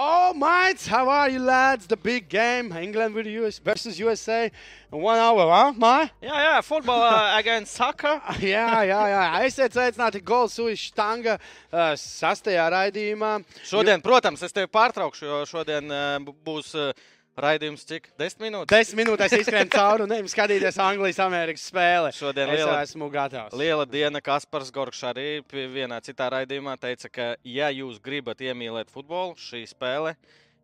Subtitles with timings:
[0.00, 1.88] Oh, mates, how are you, lads?
[1.88, 4.48] The big game, England with US versus USA.
[4.90, 6.06] One hour, huh, Mai?
[6.22, 8.20] Jā, jā, futbolā against soccer.
[8.38, 9.24] jā, jā, jā.
[9.48, 13.32] Esiet sveicināti Golsuis Štanga uh, sastajā raidījumā.
[13.66, 16.76] Šodien, protams, es tevi pārtraukšu, jo šodien uh, būs.
[16.78, 16.94] Uh,
[17.38, 18.08] Raidījums cik?
[18.18, 18.72] Desmit minūtes?
[18.72, 22.10] Desmit minūtes izskrien cauri un nevis skatīties Anglijas-Amerikas spēli.
[22.16, 23.54] Šodien es liela, esmu gatavs.
[23.58, 29.36] Liela diena Kaspars Gorkšs arī vienā citā raidījumā teica, ka, ja jūs gribat iemīlēt futbolu,
[29.38, 30.16] šī spēle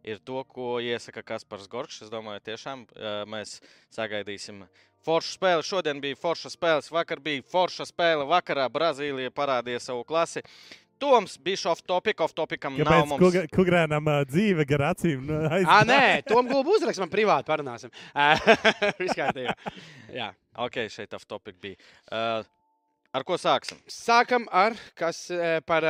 [0.03, 2.09] ir to, ko iesaka Kaspars Gorkšs.
[2.09, 2.89] Es domāju, tiešām
[3.31, 3.61] mēs
[3.95, 4.65] sagaidīsim.
[5.05, 5.65] Forša spēle.
[5.65, 6.83] Šodien bija forša spēle.
[6.97, 8.25] Vakar bija forša spēle.
[8.25, 10.41] Vakarā Brazīlija parādīja savu klasi.
[11.03, 11.37] Toms
[11.87, 12.77] topic, off topicam.
[12.79, 13.39] Kāpēc mums...
[13.53, 15.25] Kukurēnam uh, dzīve gar acīm?
[15.29, 17.93] Nu, ah, nē, Tom Gulbu uzrakst man privāti parunāsim.
[19.03, 19.55] Viskārtījā.
[20.15, 20.33] Jā.
[20.65, 21.81] Ok, šeit off topic bija.
[22.09, 22.45] Uh,
[23.15, 23.79] Ar ko sāksim?
[23.87, 25.29] Sākam ar, kas
[25.69, 25.85] par,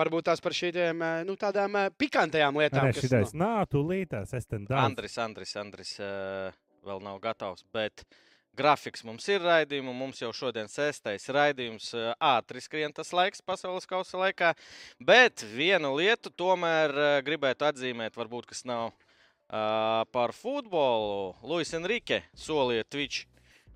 [0.00, 2.86] varbūt tās par šīm nu, tādām pikantajām lietām.
[2.88, 4.86] Nē, šitais, nā, tu lītās, es ten daudz.
[4.86, 6.48] Andris, Andris, Andris uh,
[6.88, 9.96] vēl nav gatavs, bet uh, grafiks mums ir raidījums.
[9.96, 14.54] Mums jau šodien sestais raidījums, ātri skrien tas laiks pasaules kausa laikā.
[14.98, 21.34] Bet vienu lietu tomēr gribētu atzīmēt, varbūt kas nav uh, par futbolu.
[21.42, 23.26] Luis Enrique solīja Twitch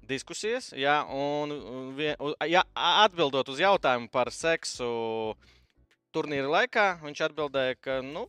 [0.09, 1.55] diskusijas, jā, un
[2.45, 5.35] jā, atbildot uz jautājumu par seksu
[6.15, 8.27] turnīra laikā, viņš atbildēja, ka nu,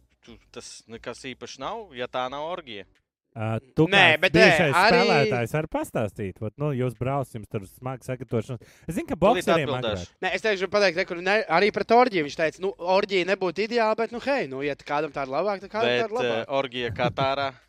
[0.55, 2.87] tas nekas īpašs nav, ja tā nav orgija.
[3.35, 4.99] Uh, tu Nē, bet tiešais arī...
[5.01, 6.37] spēlētājs var pastāstīt.
[6.39, 8.75] Vat, nu, jūs braucat, jums tur smagi sagatavošanas.
[8.87, 10.05] Es zinu, ka boxeriem agrāk.
[10.23, 12.29] Nē, es teikšu, pateikt, rekur, ne, arī pret orģiju.
[12.29, 15.59] Viņš teica, nu, orģija nebūtu ideāla, bet, nu, hei, nu, ja kādam tā ir labāk,
[15.65, 16.41] tad kādam bet, tā ir labāk.
[16.45, 17.51] Uh, orģija kā tārā.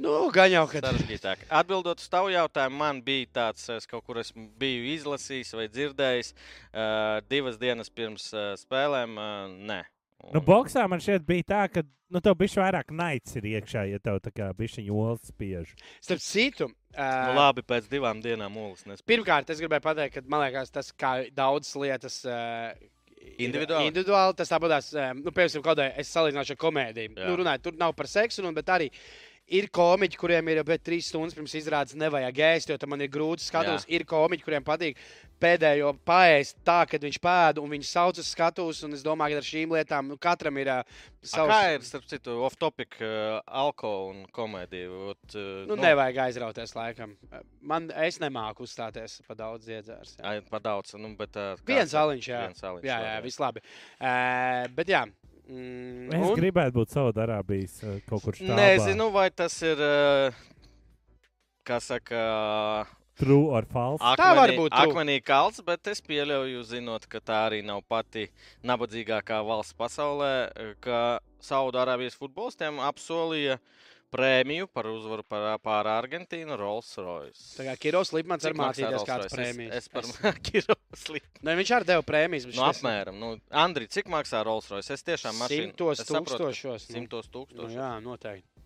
[0.00, 1.42] Nu, gan jau, ka sarežģītāk.
[1.52, 6.30] Atbildot uz tavu jautājumu, man bija tāds, es kaut kur esmu biju izlasījis vai dzirdējis
[6.32, 9.18] uh, divas dienas pirms uh, spēlēm.
[9.20, 9.82] Uh, nē,
[10.20, 10.36] Un...
[10.36, 14.02] Nu, boxā man šķiet, bija tā, ka nu, tev bija vairāk naids ir iekšā, ja
[14.02, 15.74] tev tā kā bišķiņa olas spiež.
[16.02, 19.08] Starp citu, uh, nu, labi, pēc divām dienām olas nespēj.
[19.14, 22.22] Pirmkārt, es gribēju pateikt, ka man liekas, tas kā daudzas lietas.
[22.28, 22.72] Uh,
[23.20, 23.90] Individuāli.
[23.90, 24.86] individuāli tas abās,
[25.18, 27.10] nu, piemēram, kaut kādā es salīdzināšu ar komēdiju.
[27.18, 27.26] Jā.
[27.28, 30.76] Nu, runāju, tur nav par seksu, nu, bet arī uh, Ir komiķi, kuriem ir jau
[30.78, 33.88] trīs stundas pirms izrādes nevajag ēst, jo tam ir grūti skatīties.
[33.90, 35.00] Ir komiķi, kuriem patīk
[35.40, 38.82] pēdējo paēst tā, kad viņš pēda un viņš sauc uz skatuves.
[38.94, 41.50] Es domāju, ka ar šīm lietām nu, katram ir uh, savs.
[41.50, 44.90] Kā ir, starp citu, off-topic, uh, alkohola un komēdija?
[45.14, 47.16] Ot, uh, nu, nu, nevajag aizrauties laikam.
[47.60, 50.18] Man, es nemāku uzstāties pa daudz iedzērs.
[50.50, 51.34] Pa daudz, nu, bet.
[51.40, 52.44] Uh, viens aliņš, jā.
[52.46, 53.64] Viens aliņš, jā, jā, jā, viss labi.
[53.98, 55.06] Uh, bet jā.
[55.50, 56.36] Mm, es un...
[56.38, 58.54] gribētu būt Saudārābijas uh, kaut kur šādā.
[58.54, 61.26] Nezinu, vai tas ir, uh,
[61.66, 62.86] kā saka,
[63.20, 64.00] True or false?
[64.00, 64.76] Akmenī, tā var būt.
[64.80, 68.30] Akmenī kalns, bet es pieļauju, zinot, ka tā arī nav pati
[68.64, 70.32] nabadzīgākā valsts pasaulē,
[70.80, 77.44] ka Saudārābijas futbolistiem apsolīja uh, prēmiju par uzvaru par, pār Argentīnu Rolls Royce.
[77.56, 79.76] Tā kā Kiros Lipmans ir mācījies kādas prēmijas.
[79.76, 80.40] Es, es par es...
[80.50, 81.44] Kiros Lipmanu.
[81.48, 82.48] Ne, viņš arī deva prēmijas.
[82.52, 83.20] Nu, apmēram.
[83.20, 83.34] Nu,
[83.64, 84.96] Andri, cik maksā Rolls Royce?
[84.96, 85.70] Es tiešām mašīnu.
[85.70, 86.88] Simtos tūkstošos.
[86.88, 86.96] Nu.
[86.98, 87.70] Simtos tūkstošos.
[87.70, 88.59] Nu, jā, noteikti.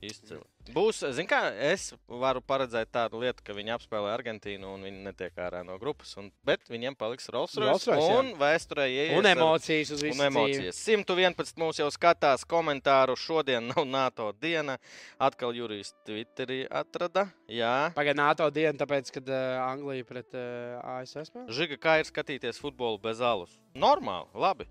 [0.00, 0.40] Izcili.
[0.70, 1.38] Būs, zin kā,
[1.70, 6.12] es varu paredzēt tādu lietu, ka viņi apspēlē Argentīnu un viņi netiek ārā no grupas.
[6.20, 9.16] Un, bet viņiem paliks Rolls Royce un vēsturē ieies.
[9.18, 10.16] Un emocijas uz visu.
[10.16, 10.78] Un emocijas.
[10.86, 13.16] 111 mūs jau skatās komentāru.
[13.18, 14.78] Šodien nav NATO diena.
[15.20, 17.26] Atkal Jurijs Twitterī atrada.
[17.50, 17.90] Jā.
[17.96, 21.46] Pagaid NATO diena, tāpēc, kad uh, Anglija pret uh, ASV spēlē.
[21.60, 23.58] Žiga, kā ir skatīties futbolu bez alus?
[23.76, 24.70] Normāli, labi.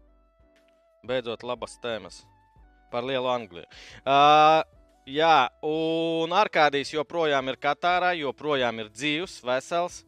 [1.06, 2.24] Beidzot labas tēmas
[2.90, 3.68] par lielu Angliju.
[4.02, 4.64] Uh,
[5.10, 10.04] Jā, un Arkādijs joprojām ir Katārā, joprojām ir dzīves, vesels.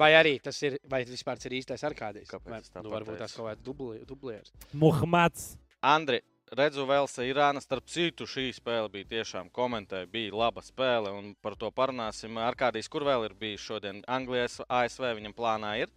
[0.00, 2.30] Vai arī tas ir, vai vispār ir īstais Arkādijs?
[2.32, 2.70] Kāpēc?
[2.72, 4.54] Vai, nu, varbūt tas kaut kāds dublieris.
[4.72, 5.52] Muhamads.
[5.84, 6.22] Andri,
[6.56, 7.60] redzu, Velsa Irāna.
[7.62, 12.40] Starp citu, šī spēle bija tiešām komentēja, bija laba spēle, un par to parunāsim.
[12.40, 14.00] Arkādijs, kur vēl ir bijis šodien?
[14.08, 15.92] Anglijas, ASV viņam plānā ir?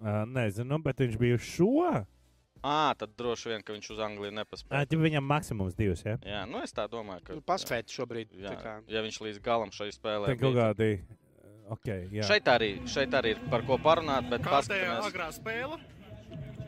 [0.00, 2.06] Uh, nezinu, bet viņš bija uz šo.
[2.64, 4.86] À, tad droši vien, ka viņš uz Angliju nepaspēja.
[4.86, 6.02] Jā, viņam maksimums divas.
[6.06, 6.16] Ja?
[6.24, 7.36] Jā, nu es tā domāju, ka.
[7.36, 8.32] Nu, paspēt šobrīd.
[8.42, 8.78] Jā, kā...
[8.90, 10.32] Ja viņš līdz galam šai spēlē.
[10.32, 10.90] Tad kaut kādi.
[11.76, 12.22] Okay, jā.
[12.28, 14.30] šeit, arī, šeit arī ir par ko parunāt.
[14.44, 15.80] Kārtējā agrā spēle.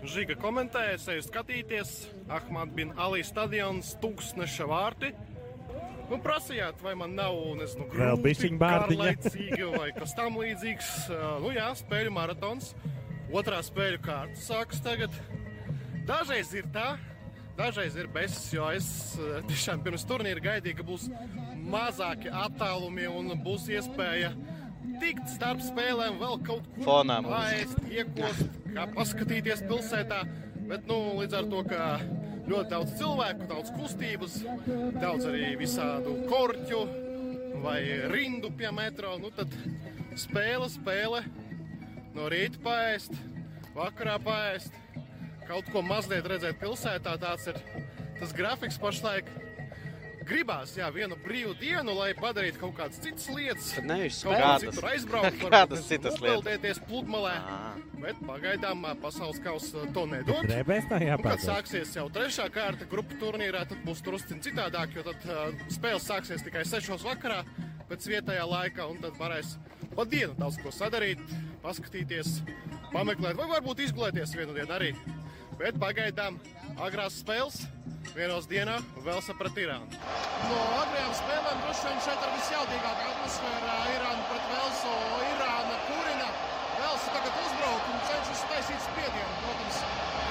[0.02, 1.92] Žiga komentēja, sevi skatīties.
[2.30, 5.12] Ahmad bin Ali stadions, tūkstneša vārti.
[6.08, 10.92] Nu, prasījāt, vai man nav nezinu, grūti, garlaicīgi vai kas tam līdzīgs.
[11.42, 12.72] Nu jā, spēļu maratons.
[13.28, 15.14] Otrā spēļu kārta sākas tagad.
[16.08, 16.94] Dažreiz ir tā,
[17.58, 18.86] dažreiz ir besis, jo es
[19.20, 21.02] eh, tiešām pirms turnīra gaidīju, ka būs
[21.68, 24.30] mazāki attālumi un būs iespēja
[25.02, 30.22] tikt starp spēlēm, vēl kaut ko fonā paēst, iekost, kā paskatīties pilsētā.
[30.68, 31.90] Bet, nu, līdz ar to, ka
[32.48, 34.40] ļoti daudz cilvēku, daudz kustības,
[34.96, 36.82] daudz arī visādu korķu
[37.66, 39.18] vai rindu pie metro.
[39.20, 39.52] Nu, tad
[40.16, 41.20] spēle, spēle,
[42.16, 43.16] no rīta paēst,
[43.76, 44.72] vakarā paēst,
[45.48, 47.16] kaut ko mazliet redzēt pilsētā.
[47.20, 47.60] Tāds ir
[48.20, 49.30] tas grafiks pašlaik
[50.28, 53.70] gribās jā, vienu brīvu dienu, lai padarītu kaut kādas citas lietas.
[53.84, 56.26] Nevis kaut kādā citur aizbraukt, kādas citas lietas.
[56.26, 57.34] Peldēties pludmalē.
[57.98, 60.44] Bet pagaidām pasaules kausa to nedod.
[60.46, 61.40] Grēbēs tā jāpārāk.
[61.40, 66.06] Kad sāksies jau trešā kārta grupu turnīrā, tad būs drusciņ citādāk, jo tad uh, spēles
[66.06, 67.42] sāksies tikai sešos vakarā
[67.88, 69.56] pēc vietējā laika, un tad varēs
[69.96, 71.22] pa dienu daudz ko sadarīt,
[71.64, 72.42] paskatīties,
[72.92, 74.92] pameklēt, vai varbūt izgulēties vienu dienu arī.
[75.58, 76.36] Bet pagaidām
[76.84, 77.64] agrās spēles
[78.14, 79.88] vienos dienā vēl saprat Irānu.
[80.48, 83.74] No agrējām spēlēm droši vien šeit ir visjaudīgākā atmosfēra.
[83.96, 84.94] Irāna pret Velsu,
[85.32, 86.28] Irāna kurina.
[86.78, 89.34] Velsu tagad uzbrauc un cenšas taisīt spiedienu.
[89.42, 89.82] Protams,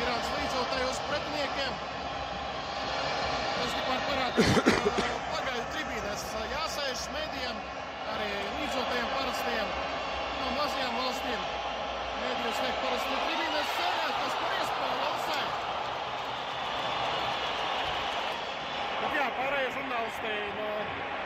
[0.06, 1.78] Irānas līdzotājos pretiniekiem.
[3.58, 4.52] Tas tikmēr parādās
[5.34, 6.26] pagaidu tribīnēs.
[6.56, 7.62] Jāsēž medijiem,
[8.16, 8.32] arī
[8.62, 9.72] līdzotajiem parastajiem
[10.40, 11.48] no mazajām valstīm.
[12.18, 15.42] Mēģinās liekt parasti tribīnēs sēdēt, kas par iespēju lausē.
[19.02, 19.28] Bet jā,
[20.08, 20.68] žurnālisti no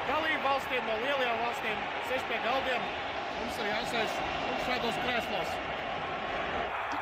[0.08, 1.78] dalību valstīm, no lielajām valstīm,
[2.10, 2.82] sēž pie galdiem.
[3.40, 4.16] Mums ir jāsēž
[4.66, 5.54] šādos krēslos.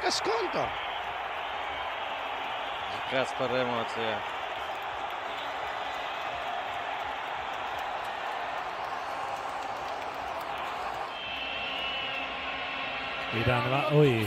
[0.01, 0.65] Kas konto?
[3.09, 4.19] Kāds par emocijām?
[13.39, 14.25] Irāna, ui,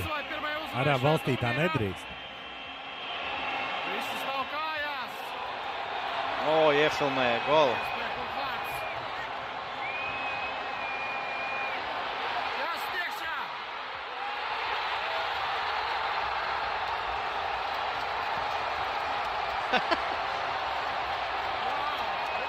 [0.79, 2.22] Arā valstī tā nedrīkst.
[6.43, 7.77] O, iefilmēja golu.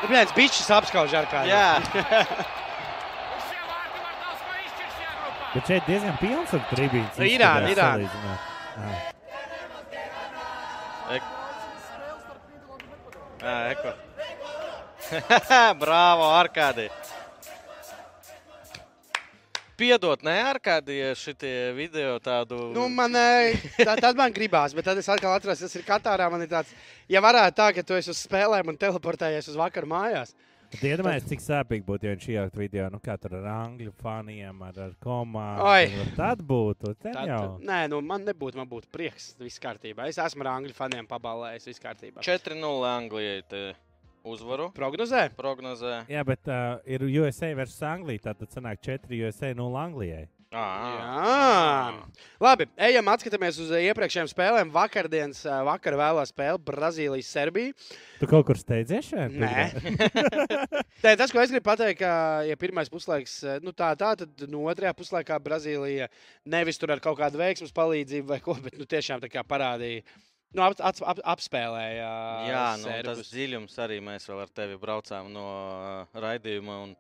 [0.04, 1.48] Nu, viens bišķis apskauž ar kādu.
[1.54, 1.80] Jā.
[5.54, 7.08] Bet šeit diezgan pilns ar tribīnu.
[7.16, 9.13] Nu, Irāna, Irāna.
[13.44, 13.92] Jā eko.
[15.84, 16.86] Bravo, Arkādī.
[19.76, 22.70] Piedod, ne Arkādī, ja šitie video tādu.
[22.72, 23.12] Nu, man,
[23.76, 26.30] tā, tad man gribās, bet tad es atkal atceros, tas ir Katārā.
[26.32, 26.72] Man ir tāds,
[27.12, 30.32] ja varētu tā, ka tu esi uz spēlēm un teleportējies uz vakaru mājās.
[30.82, 34.80] Iedomājieties, cik sāpīgi būtu, ja viņš ielikt video, nu, kā tur ar angļu faniem, ar,
[34.88, 35.68] ar komandu.
[35.70, 36.06] Oi.
[36.18, 36.96] Tad būtu.
[36.98, 37.44] Tad Tad, jau.
[37.62, 40.08] nē, nu, man nebūtu, man būtu prieks, viss kārtībā.
[40.10, 42.24] Es esmu ar angļu faniem pabalējis, viss kārtībā.
[42.26, 43.64] 4-0 Anglijai te
[44.24, 45.28] uzvaru Prognozē?
[45.38, 46.06] prognozē.
[46.12, 48.32] Jā, bet uh, ir USA versus Anglija.
[48.34, 50.26] Tad sanāk 4 USA 0 Anglijai.
[50.54, 51.94] Ah, Jā.
[52.44, 54.70] Labi, ejam, atskatāmies uz eh, iepriekšējām spēlēm.
[54.74, 57.74] Vakardienas, eh, vakar vēlā spēle Brazīlijas, Serbija.
[58.20, 59.34] Tu kaut kur steidzies šeit?
[59.34, 59.64] Nē.
[61.02, 62.12] Tē, tas, ko es gribu pateikt, ka,
[62.46, 66.10] ja pirmais puslaiks, eh, nu tā, tā, tad no otrajā puslaikā Brazīlija
[66.54, 70.06] nevis tur ar kaut kādu veiksmus palīdzību vai ko, bet nu, tiešām tā kā parādīja.
[70.54, 72.12] Nu, ap, ap, ap, apspēlēja.
[72.52, 73.34] Jā, nu, tas serbus.
[73.34, 76.92] dziļums arī mēs vēl ar tevi braucām no uh, raidījuma un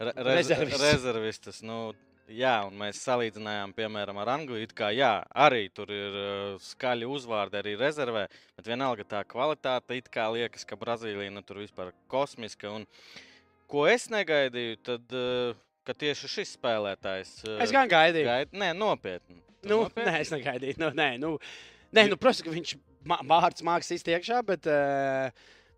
[0.00, 0.80] re rez Rezervistus.
[0.88, 1.58] rezervistus.
[1.68, 1.82] Nu,
[2.32, 4.68] jā, un mēs salīdzinājām, piemēram, ar Angliju.
[4.76, 8.26] Kā, jā, arī tur ir uh, skaļi uzvārdi arī rezervē,
[8.56, 12.70] bet vienalga tā kvalitāte it kā liekas, ka Brazīlija nu, tur vispār kosmiska.
[12.78, 12.86] Un,
[13.70, 17.34] ko es negaidīju, tad, uh, ka tieši šis spēlētājs.
[17.48, 18.28] Uh, Es gan gaidīju.
[18.30, 18.54] gaid...
[18.56, 19.40] Nē, nopietni.
[19.64, 20.10] Tu Nu, nopietni?
[20.10, 20.78] nē, es negaidīju.
[20.80, 21.34] Nu, nē, nu,
[21.96, 22.74] nē, nu, protams, ka viņš
[23.28, 25.28] vārds mākslinieks iztiekšā, bet uh,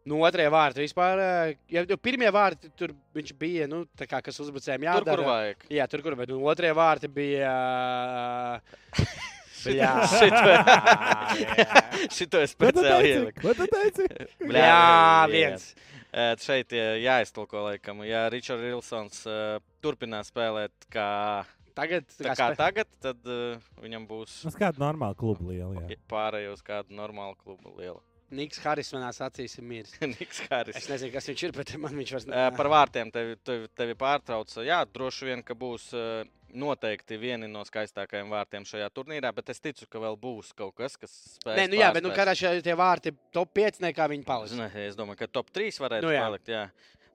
[0.06, 1.22] no otrajā vārta vispār.
[1.22, 5.12] Uh, ja, jo pirmie vārti tur viņš bija, nu, tā kā kas uzbrucējiem Tur, kur
[5.12, 5.30] jādara.
[5.30, 5.66] vajag.
[5.78, 7.54] Jā, tur, kur, bet nu, otrajā vārti bija.
[9.66, 9.90] Jā,
[12.14, 13.42] Šito es speciāli ieliku.
[13.42, 14.06] Ko tu teici?
[14.46, 15.72] Jā, viens.
[16.16, 21.08] Eh, Šeit eh, jāiztulko, laikam, ja Ričards Rilsons uh, turpinās spēlēt kā,
[21.76, 25.82] Tagad, tā kā tagad, tad uh, viņam būs Uz kādu normālu klubu lielu.
[25.82, 25.98] jā.
[26.08, 28.00] pārējai uz kādu normālu klubu lielu.
[28.34, 29.92] Niks Haris manās acīs ir miris.
[30.16, 30.76] Niks Haris.
[30.80, 33.94] Es nezinu, kas viņš ir, bet man viņš vairs Eh, Par vārtiem tevi, tevi, tevi
[34.00, 34.64] pārtrauca.
[34.66, 35.92] Jā, droši vien, ka būs
[36.56, 40.94] noteikti vieni no skaistākajiem vārtiem šajā turnīrā, bet es ticu, ka vēl būs kaut kas,
[40.98, 41.58] kas spēs.
[41.58, 44.54] Nē, nu jā, bet nu, kādā šie tie vārti top 5 nekā viņi paliks.
[44.56, 46.22] Nē, es domāju, ka top 3 varētu Nu jā.
[46.24, 46.50] palikt.
[46.54, 46.64] Jā.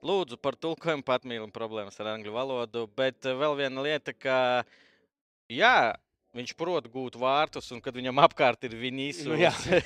[0.02, 2.86] Lūdzu, par tulkojumu pat mīlu problēmas ar angļu valodu.
[2.98, 4.36] Bet vēl viena lieta, ka
[5.52, 5.74] jā,
[6.36, 9.36] viņš prot gūt vārtus, un kad viņam apkārt ir Vinīsīs, Nu.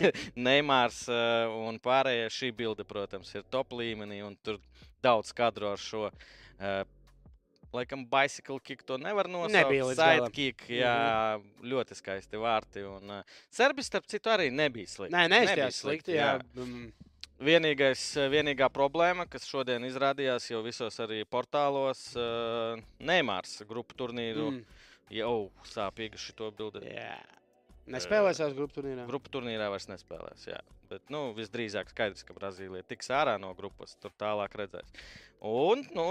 [0.49, 4.61] Neimārs eh, un pārējie šī bilde, protams, ir top līmenī, un tur
[5.05, 6.11] daudz kadro ar šo.
[6.59, 6.85] eh,
[7.77, 9.53] laikam, bicycle kick to nevar nosaukt.
[9.53, 9.89] Nebija.
[9.95, 11.73] Sidekick, jā, mm -hmm.
[11.73, 12.85] ļoti skaisti vārti.
[12.87, 15.17] Un uh, Serbi, starp citu, arī nebija slikti.
[15.17, 16.39] Nē, neizties slikti, jā.
[16.39, 16.41] jā.
[16.55, 16.93] Mm.
[17.37, 24.65] Vienīgais, vienīgā problēma, kas šodien izrādījās jau visos arī portālos, uh, Neimārs grupu turnīru mm.
[25.13, 26.85] Jau sāpīgi šito bildi.
[26.87, 27.23] Yeah.
[27.87, 29.05] Nespēlēs jau grupu turnīrā.
[29.07, 30.49] Grupu turnīrā vairs nespēlēs.
[30.49, 30.59] Jā.
[30.91, 33.95] Bet nu, visdrīzāk skaidrs, ka Brazīlija tiks ārā no grupas.
[34.03, 34.91] Tur tālāk redzēs.
[35.47, 36.09] Un nu,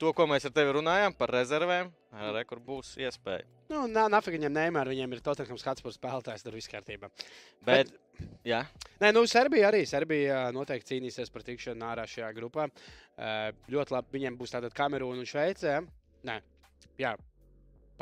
[0.00, 1.88] to, ko mēs ar tevi runājām par rezervēm,
[2.26, 3.48] arī kur būs iespēja.
[3.72, 7.08] Nu, Nafika viņam neimēr, viņiem ir Tottenhams skats par spēlētājs, tur viss kārtībā.
[7.64, 8.60] Bet, Bet, jā.
[9.00, 9.86] Nē, nu, Serbija arī.
[9.88, 12.68] Serbija noteikti cīnīsies par tikšanu ārā šajā grupā.
[12.68, 14.18] Uh, ļoti labi.
[14.18, 15.78] Viņiem būs tātad Kamerūna un Šveice.
[16.28, 16.36] Nē,
[17.00, 17.16] jā,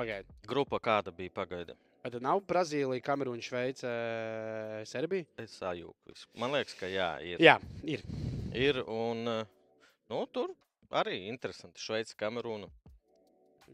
[0.01, 0.37] pagaidi.
[0.49, 1.77] Grupa kāda bija pagaidi?
[2.01, 3.91] Vai tad nav Brazīlija, Kamerūna, Šveice,
[4.89, 5.27] Serbija?
[5.41, 6.17] Es sajūtu.
[6.41, 7.43] Man liekas, ka jā, ir.
[7.45, 8.05] Jā, ir.
[8.57, 10.55] ir un, nu, tur
[11.03, 11.83] arī interesanti.
[11.85, 12.71] Šveice, Kamerūna.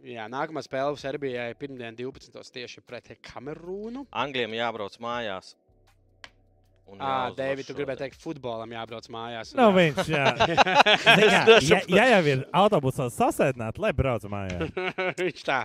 [0.05, 2.35] Jā, nākamā spēle Serbijai pirmdien 12.
[2.53, 4.05] tieši pret Kamerūnu.
[4.25, 5.55] Angļiem jābrauc mājās
[6.97, 9.51] Ah, Dēvid, tu gribēji teikt, futbolam jābrauc mājās.
[9.59, 9.75] Nu, jā.
[9.75, 10.25] viņš, jā.
[11.35, 14.71] jā, ja, ja jau ir autobusā sasēdināt, lai brauc mājās.
[15.25, 15.59] viņš tā,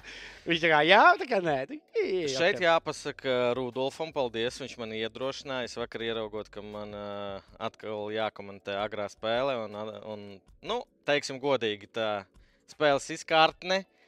[0.50, 1.56] viņš tā kā jā, tā kā nē.
[1.70, 2.66] Tā, jā, Šeit okay.
[2.66, 5.70] jāpasaka Rudolfam paldies, viņš man iedrošināja.
[5.70, 9.60] Es vakar ieraugot, ka man uh, atkal jākomentē agrā spēle.
[9.68, 10.28] Un, un,
[10.66, 12.12] nu, teiksim godīgi, tā
[12.74, 13.84] spēles izkārtne.
[13.86, 14.01] Uh,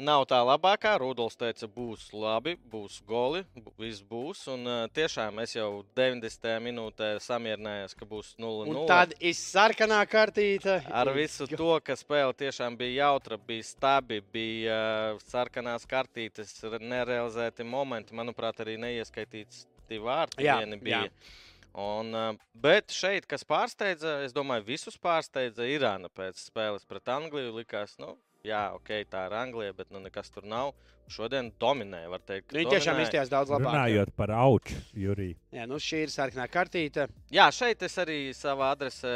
[0.00, 0.94] nav tā labākā.
[1.00, 3.42] Rudolf teica, būs labi, būs goli,
[3.80, 4.42] viss būs.
[4.54, 6.54] Un uh, tiešām es jau 90.
[6.64, 8.86] minūtē samierinājos, ka būs 0-0.
[8.90, 10.80] Tad ir sarkanā kartīte.
[10.88, 14.80] Ar visu to, ka spēle tiešām bija jautra, bija stabi, bija
[15.16, 18.16] uh, sarkanās kartītes, nerealizēti momenti.
[18.16, 20.44] Manuprāt, arī neieskaitīts divi vārti.
[20.46, 21.06] Jā, bija.
[21.06, 21.38] Jā.
[21.80, 22.10] Un,
[22.58, 27.52] bet šeit, kas pārsteidza, es domāju, visus pārsteidza Irāna pēc spēles pret Angliju.
[27.60, 28.16] Likās, nu,
[28.46, 30.72] jā, ok, tā ir Anglija, bet nu, nekas tur nav.
[31.10, 32.52] Šodien dominē, var teikt.
[32.54, 33.72] Viņi tiešām izties daudz labāk.
[33.72, 35.32] Runājot par auču, Jurī.
[35.50, 37.08] Jā, nu šī ir sarkanā kartīte.
[37.34, 39.14] Jā, šeit es arī savā adresē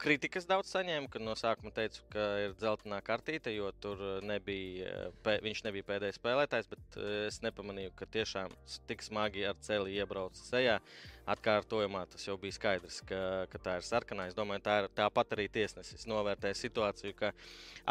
[0.00, 5.38] kritikas daudz saņēmu, kad no sākuma teicu, ka ir dzeltenā kartīte, jo tur nebija, pē,
[5.44, 8.52] viņš nebija pēdējais spēlētājs, bet es nepamanīju, ka tiešām
[8.90, 10.80] tik smagi ar celi iebrauca sejā.
[11.30, 13.20] Atkārtojumā tas jau bija skaidrs, ka,
[13.52, 14.26] ka tā ir sarkanā.
[14.30, 17.32] Es domāju, tā ir tāpat arī tiesnesis novērtēja situāciju, ka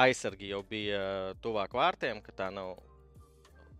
[0.03, 1.01] aizsargi jau bija
[1.43, 2.75] tuvāk vārtiem, ka tā nav.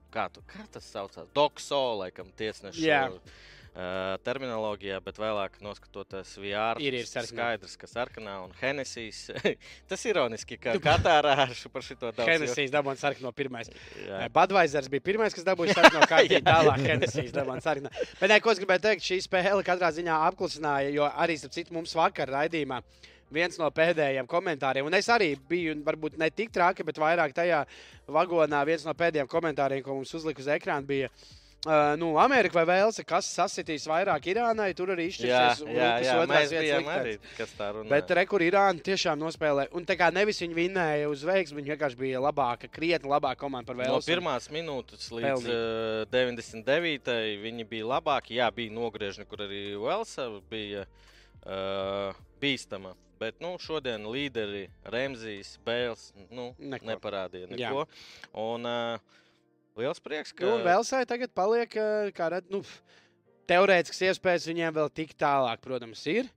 [0.10, 1.28] Kā, tu, kā tas saucās?
[1.36, 2.82] Dokso, laikam, tiesneša.
[2.82, 9.26] Yeah uh, terminoloģijā, bet vēlāk noskatoties VR, ir, ir skaidrs, ka sarkanā un Hennessys.
[9.90, 12.24] tas ir ironiski, ka Katārā par šo daudz.
[12.28, 13.72] Hennessys dabūja sarkano pirmais.
[14.36, 17.94] Budweisers bija pirmais, kas dabūja sarkano kārtī, tālāk Hennessys dabūja sarkano.
[18.20, 21.76] Bet ne, ko es gribēju teikt, šī spēle katrā ziņā apklusināja, jo arī, starp citu,
[21.78, 22.82] mums vakar raidījumā
[23.34, 24.88] viens no pēdējiem komentāriem.
[24.90, 27.62] Un es arī biju, varbūt ne tik traki, bet vairāk tajā
[28.10, 28.64] vagonā.
[28.66, 31.49] viens no pēdējiem komentāriem, ko mums uzlika uz ekrāna, bija Uh,
[32.00, 35.64] nu, Amerika vai Velse, kas sasitīs vairāk Irānai, tur arī izšķirsies.
[35.68, 37.90] Jā, jā, jā mēs bijām arī, kas tā runā.
[37.92, 39.68] Bet rekur Irāna tiešām nospēlē.
[39.76, 43.68] Un tā kā nevis viņi vinnēja uz veiksmi, viņi vienkārši bija labāka, krietni labāka komanda
[43.74, 43.98] par Velsu.
[43.98, 47.20] No pirmās minūtes līdz uh, 99.
[47.44, 48.40] viņi bija labāki.
[48.40, 52.96] Jā, bija nogriežni, kur arī Velsa bija uh, bīstama.
[53.20, 56.88] Bet nu, šodien līderi Remzijs, Bēls nu, neko.
[56.88, 57.84] neparādīja neko.
[57.84, 58.04] Jā.
[58.40, 59.18] Un, uh,
[59.78, 60.46] Liels prieks, ka.
[60.46, 62.64] Nu, Velsai tagad paliek, eh, kā redz, nu,
[63.50, 66.30] teorētisks iespējas viņiem vēl tik tālāk, protams, ir.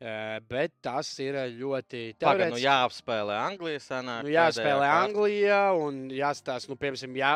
[0.00, 3.80] Uh, bet tas ir ļoti Pagaidām, nu, jāapspēlē Anglijā.
[3.84, 7.34] Sanāk, nu, jāspēlē Anglijā un jāstāsta, nu, piemēram, jā,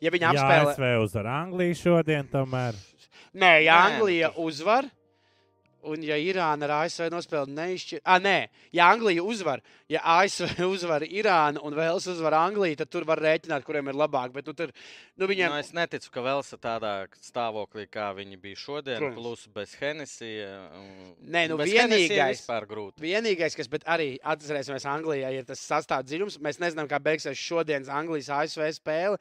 [0.00, 0.72] ja viņi apspēlē.
[0.80, 2.78] Jā, uzvar Angliju šodien, tomēr.
[3.36, 4.88] Nē, ja Anglija uzvar,
[5.86, 8.36] Un, ja Irāna ar ASV nospēlē neizšķirti, ah, nē,
[8.74, 9.62] ja Anglija uzvar,
[9.92, 14.34] ja ASV uzvar Irānu un Vels uzvar Angliju, tad tur var rēķināt, kuriem ir labāk.
[14.34, 14.72] Bet, nu, tur,
[15.16, 15.54] nu, viņiem...
[15.54, 19.20] nu, es neticu, ka Vels ir tādā stāvoklī, kā viņi bija šodien, Protams.
[19.20, 20.32] plus bez Hennessy.
[21.22, 22.44] Nē, nu, vienīgais,
[23.02, 26.40] vienīgais, kas arī atcerēsimies Anglijā, ir tas sastāvdaļums.
[26.44, 29.20] Mēs nezinām, kā beigsies šodienas Anglijas ASV spēle.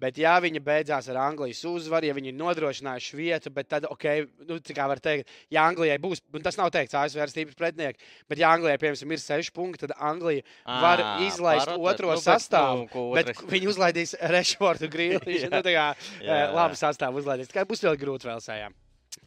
[0.00, 4.06] Bet, ja viņi beidzās ar Anglijas uzvaru, ja viņi ir nodrošinājuši vietu, tad, ok,
[4.48, 8.12] nu, kā var teikt, ja Anglijai būs, un tas nav teikts, ASV ir stiprs pretinieks,
[8.30, 12.22] bet, ja Anglijai, piemēram, ir seši punkti, tad Anglija à, var izlaist parot, otro nu,
[12.24, 12.86] sastāvu.
[12.94, 15.50] Nu, bet viņi uzlaidīs Rešfordu grīlīšu.
[15.52, 15.86] nu, tā kā
[16.24, 16.38] jā.
[16.56, 17.52] labu sastāvu uzlaidīs.
[17.52, 18.76] Kā būs ļoti grūti vēl sējām.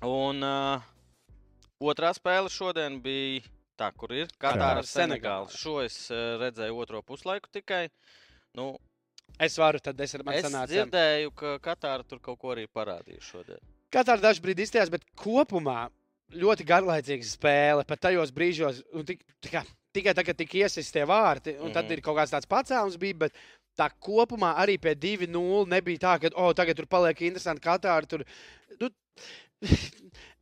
[0.07, 0.87] Un uh,
[1.83, 3.43] otrā spēle šodien bija
[3.79, 5.51] tā, kur ir Katāra Senegāla.
[5.53, 7.85] Šo es uh, redzēju otro puslaiku tikai.
[8.57, 8.73] Nu,
[9.41, 10.69] Es varu, tad es ar mani sanācu.
[10.69, 13.61] Es dzirdēju, ka Katāra tur kaut ko arī parādīja šodien.
[13.93, 15.87] Katāra dažu brīdi izstājās, bet kopumā
[16.33, 17.87] ļoti garlaicīga spēle.
[17.89, 21.75] Pat tajos brīžos, tik, tā kā tikai tagad tika iesist tie vārti, un mm.
[21.75, 21.97] tad mhm.
[21.97, 23.25] ir kaut kāds tāds pacēlums bija.
[23.25, 28.05] Bet, Tā kopumā arī pie 2-0 nebija tā, ka, oh, tagad tur paliek interesanti Katāra.
[28.05, 28.21] Tur,
[28.77, 28.89] nu,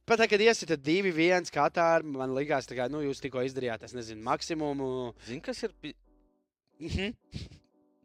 [0.09, 4.19] Pat tad, kad iesita 2-1 Katāra, man liekas, ka nu, jūs tikko izdarījāt, es nezinu,
[4.25, 4.91] maksimumu.
[5.29, 5.75] Zini, kas ir?
[6.81, 7.59] Mm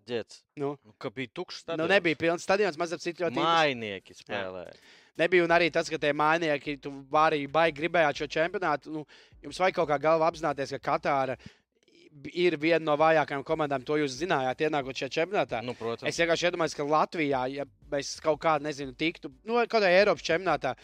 [0.07, 0.43] Džets.
[0.61, 0.77] Nu.
[0.85, 1.83] Nu, ka bija tukšs stadions.
[1.83, 3.43] Nu, nebija pilns stadions, mazliet citu ļoti.
[3.43, 4.75] Mainieki spēlēja.
[5.19, 8.93] Nebija arī tas, ka tie mājnieki, tu vari baigi gribējāt šo čempionātu.
[8.93, 9.07] Nu,
[9.43, 11.39] jums vajag kaut kā galvā apzināties, ka Katāra
[12.33, 13.85] ir viena no vājākajām komandām.
[13.89, 15.63] To jūs zinājāt, ienākot šajā čempionātā.
[15.65, 16.09] Nu, protams.
[16.11, 20.25] es vienkārši iedomājos, ka Latvijā, ja mēs kaut kādā, nezinu, tiktu, nu, kaut kādā Eiropas
[20.27, 20.77] čempionātā,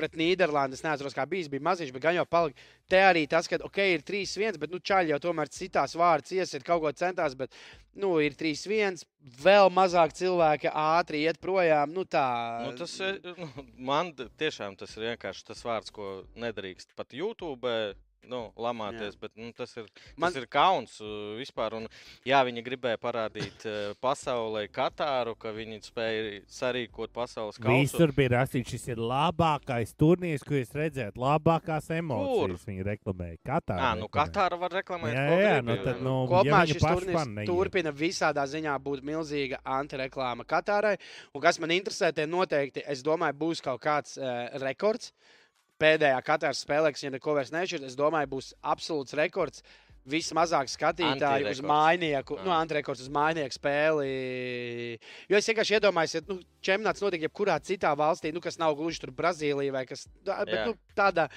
[0.00, 0.78] pret Nīderlandi.
[0.78, 2.66] Es neatceros, kā bijis, bija maziņš, bet gan jau palika.
[2.90, 6.66] Te arī tas, ka, ok, ir 3-1, bet, nu, čaļi jau tomēr citās vārds iesiet,
[6.66, 7.54] kaut ko centās, bet,
[8.00, 9.04] nu, ir 3-1,
[9.44, 11.94] vēl mazāk cilvēki ātri iet projām.
[11.94, 12.26] Nu, tā.
[12.66, 13.50] Nu, tas ir, nu,
[13.92, 17.70] man tiešām tas ir vienkārši tas vārds, ko nedrīkst pat YouTube
[18.28, 19.14] nu, lamāties.
[19.14, 19.20] Jā.
[19.20, 19.86] Bet, nu, tas ir,
[20.16, 20.30] Man...
[20.30, 21.76] tas ir kauns uh, vispār.
[21.78, 21.86] Un,
[22.26, 27.76] jā, viņi gribēja parādīt uh, pasaulē Katāru, ka viņi spēja sarīkot pasaules kausu.
[27.80, 31.18] Visur bija rakstīts, šis ir labākais turnīrs, ko jūs redzat.
[31.20, 32.68] Labākās emocijas Kur?
[32.70, 33.40] viņi reklamēja.
[33.46, 33.80] Katāra.
[33.86, 35.16] Jā, nu Katāra var reklamēt.
[35.16, 39.62] Jā, jā, jā nu, tad, nu, Kopumā ja šis turnīrs turpina visādā ziņā būt milzīga
[39.78, 40.96] antireklāma Katārai.
[41.34, 45.10] Un kas man interesē, tie noteikti, es domāju, būs kaut kāds uh, rekords.
[45.10, 45.36] Uh,
[45.80, 49.64] pēdējā katras spēlē, kas, ja neko vairs nešķirt, es domāju, būs absolūts rekords.
[50.10, 54.06] Vismazāk skatītāju uz mainieku, nu, antrekords uz mainieku spēli.
[55.28, 59.02] Jo es vienkārši iedomājos, ja nu, čempionāts notiek jebkurā citā valstī, nu, kas nav gluži
[59.04, 61.28] tur Brazīlija vai kas tāds, bet nu, tādā,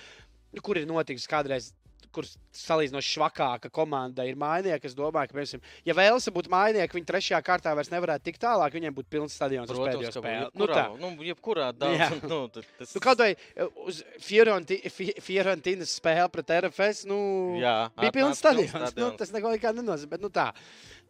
[0.55, 1.73] nu, kur ir noticis kādreiz
[2.13, 4.89] kur salīdzinoši švakāka komanda ir mājnieki.
[4.89, 8.77] Es domāju, ka, piemēram, ja Vēlsa būtu mājnieki, viņi trešajā kārtā vairs nevarētu tikt tālāk.
[8.77, 10.49] Viņiem būtu pilns stadions Protams, pēdējo spēli.
[10.59, 12.95] Nu, tā, nu, jebkurā daudz, nu, tas...
[12.95, 17.19] nu, kaut vai uh, uz Fiorentīnas spēli pret RFS, nu,
[17.61, 18.97] jā, bija pilns stadions.
[18.99, 20.51] Nu, tas neko nenozīmē, bet nu tā.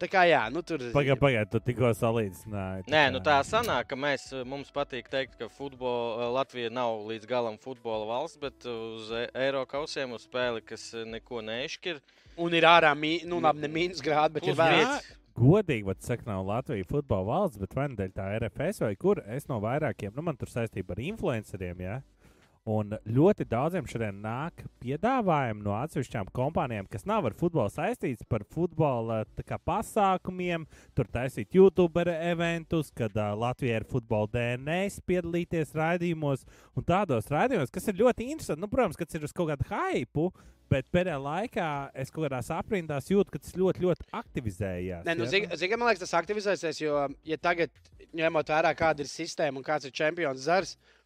[0.04, 0.82] Tā kā jā, nu tur.
[0.92, 2.84] Pagaidiet, pagaidiet, tu tikko salīdzināji.
[2.92, 7.56] Nē, nu tā sanāk, ka mēs, mums patīk teikt, ka futbola, Latvija nav līdz galam
[7.62, 12.04] futbola valsts, bet uz e, Eiro kausiem uz spēli, kas neko neizšķir.
[12.44, 15.14] Un ir ārā, mī, nu labi, ne mīnus grādi, bet ir vērts.
[15.40, 19.24] Godīgi, bet saka, nav Latvija futbola valsts, bet vai nu dēļ tā RFS vai kur
[19.24, 21.96] es no vairākiem, nu man tur saistība ar influenceriem, jā.
[22.02, 22.23] Ja?
[22.64, 28.46] Un ļoti daudziem šodien nāk piedāvājumi no atsevišķām kompānijām, kas nav ar futbolu saistīts par
[28.56, 30.64] futbola kā, pasākumiem,
[30.96, 36.48] tur taisīt YouTube eventus, kad uh, Latvijā ir futbola DNS, piedalīties raidījumos
[36.80, 38.64] un tādos raidījumos, kas ir ļoti interesanti.
[38.64, 40.32] Nu, protams, kas ir uz kaut kādu hypu,
[40.72, 41.66] Bet pēdējā laikā
[42.02, 45.04] es kaut kādās aprindās jūtu, ka tas ļoti, ļoti aktivizējās.
[45.06, 45.58] Nē, nu, ja?
[45.60, 47.70] Zini, man liekas, tas aktivizēsies, jo, ja tagad
[48.16, 51.03] ņemot vērā, kāda ir sistēma un kāds ir čempions zars, uh,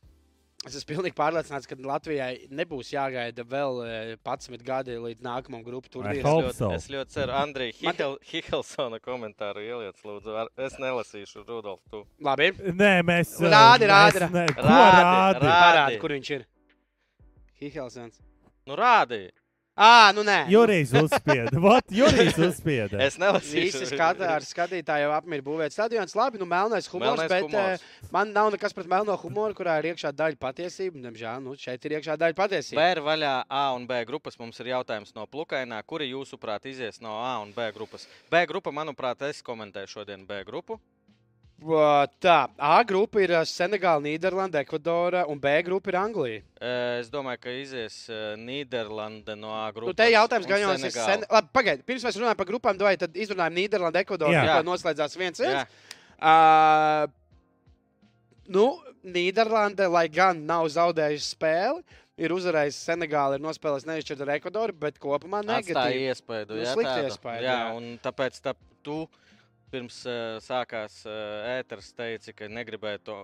[0.65, 3.77] Es esmu pilnīgi pārliecināts, ka Latvijai nebūs jāgaida vēl
[4.17, 6.49] 11 e, gadi līdz nākamajam grupu turnīram.
[6.49, 10.33] Es, ļoti, es ļoti ceru, Andrija Hihel, Hihelsona komentāru ieliec, lūdzu.
[10.65, 12.01] Es nelasīšu, Rudolf, tu.
[12.25, 12.49] Labi.
[12.73, 13.35] Nē, mēs.
[13.45, 14.23] Rādi, rādi.
[14.25, 15.51] Mēs, ne, rādi, rādi, rādi.
[15.53, 16.47] Parādi, kur viņš ir.
[17.61, 18.23] Hihelsons.
[18.65, 19.27] Nu, rādi.
[19.77, 20.47] Ah, nu nē.
[20.49, 21.53] Jurijs uzspieda.
[21.61, 22.97] Vat, Jurijs uzspieda.
[23.05, 23.67] es nelasīju.
[23.67, 26.15] Visi skatā, skatītāji jau apmīr būvēt stadions.
[26.17, 27.85] Labi, nu melnais humors, melnais bet humors.
[27.85, 31.03] Uh, man nav nekas pret melno humoru, kurā ir iekšā daļa patiesība.
[31.05, 32.81] Diemžēl, nu, šeit ir iekšā daļa patiesība.
[32.81, 34.41] B ir vaļā A un B grupas.
[34.41, 35.83] Mums ir jautājums no Plukainā.
[35.85, 38.09] Kuri jūsuprāt izies no A un B grupas?
[38.33, 40.81] B grupa, manuprāt, es komentēju šodien B grupu.
[41.57, 46.43] Tā, A grupa ir Senegāla, Nīderlanda, Ekvadora, un B grupa ir Anglija.
[46.99, 47.95] Es domāju, ka izies
[48.37, 49.89] Nīderlanda no A grupas.
[49.89, 50.93] Nu, te jautājums gan jau ir.
[50.93, 51.25] Sen...
[51.25, 55.41] Labi, pagaidiet, pirms mēs runājam par grupām, vai tad izrunājam Nīderlanda, Ekvadora, kā noslēdzās viens
[55.41, 55.77] viens.
[56.21, 57.09] Uh,
[58.53, 58.69] nu,
[59.17, 61.81] Nīderlanda, lai gan nav zaudējusi spēli,
[62.21, 65.77] ir uzvarējis Senegālu, ir nospēlējis neizšķirtu ar Ekvadoru, bet kopumā negatīvi.
[65.77, 66.49] Tā ir iespēja.
[66.49, 67.41] Nu, jā, tā iespēja.
[67.41, 68.53] Jā, jā, un tāpēc tā,
[68.85, 69.07] tu
[69.71, 71.13] pirms uh, sākās uh,
[71.57, 73.17] ēteris, teica, ka negribēja to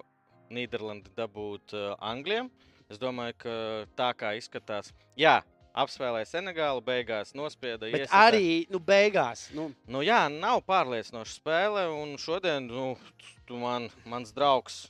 [0.53, 2.51] Nīderlandi dabūt uh, Anglijam.
[2.91, 3.53] Es domāju, ka
[3.97, 5.39] tā kā izskatās, jā,
[5.73, 7.87] apspēlēja Senegālu, beigās nospieda.
[7.87, 8.25] Bet iesaka.
[8.27, 9.47] arī nu, beigās.
[9.55, 9.69] Nu.
[9.89, 11.87] Nu, jā, nav pārliecinoša spēle.
[11.95, 12.91] Un šodien nu,
[13.49, 14.83] tu man, mans draugs,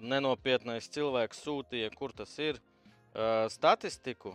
[0.00, 2.62] nenopietnais cilvēks sūtīja, kur tas ir,
[3.12, 4.34] uh, statistiku.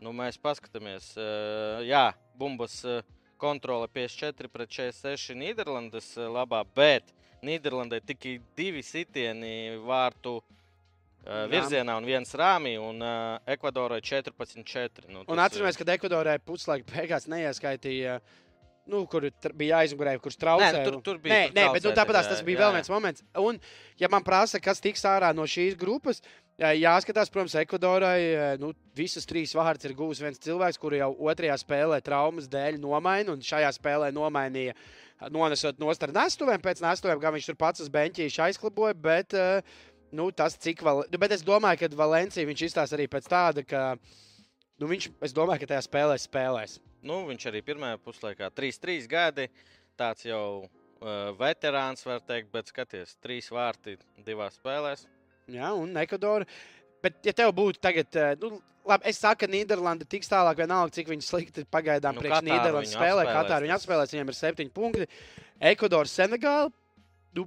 [0.00, 2.82] Nu, mēs paskatāmies, uh, jā, bumbas.
[2.84, 3.02] Uh,
[3.40, 7.12] kontrole 54 pret 46 Nīderlandes eh, labā, bet
[7.46, 15.06] Nīderlandē tikai divi sitieni vārtu uh, virzienā un viens rāmī, un uh, Ekvadorai 14-4.
[15.12, 18.18] Nu, un atceramies, ka Ekvadorai puslaika beigās neieskaitīja.
[18.86, 19.26] Nu, kur
[19.58, 20.78] bija aizmugurē, kurš traucēja.
[20.78, 21.46] Nē, tur, tur bija.
[21.50, 23.24] Nē, nē bet nu, tāpat tas bija jā, vēl viens moments.
[23.42, 23.58] Un,
[24.00, 26.22] ja man prasa, kas tiks ārā no šīs grupas,
[26.56, 28.56] Jāskatās, protams, Ekvadorai.
[28.60, 33.34] Nu, visas trīs vārds ir gūs viens cilvēks, kuru jau otrajā spēlē traumas dēļ nomaina,
[33.34, 34.72] un šajā spēlē nomainīja,
[35.32, 36.62] nonesot nost ar nestuvēm.
[36.64, 39.36] Pēc nestuvēm, kā viņš tur pats uz beņķīša aizkliboja, bet
[40.16, 41.02] nu, tas, cik vēl.
[41.12, 43.82] Nu, bet es domāju, ka Valencija viņš izstāsta arī pēc tāda, ka
[44.80, 46.78] nu, viņš, es domāju, ka tajā spēlē spēlēs.
[47.04, 49.46] Nu, viņš arī pirmajā puslaikā 3-3 gadi.
[49.96, 55.04] Tāds jau uh, veterāns, var teikt, bet skaties, trīs vārti divās spēlēs.
[55.52, 56.46] Jā, un Ekvadora.
[57.04, 60.94] Bet, ja tev būtu tagad, eh, nu, labi, es saku, ka Nīderlanda tiks tālāk, vienalga,
[60.96, 63.28] cik viņi slikti pagaidām nu, priekš Nīderlandes spēlē.
[63.28, 65.08] Katāru viņi atspēlēs, viņiem ir septiņi punkti.
[65.70, 66.72] Ekvadora, Senegāla.
[67.36, 67.46] Nu,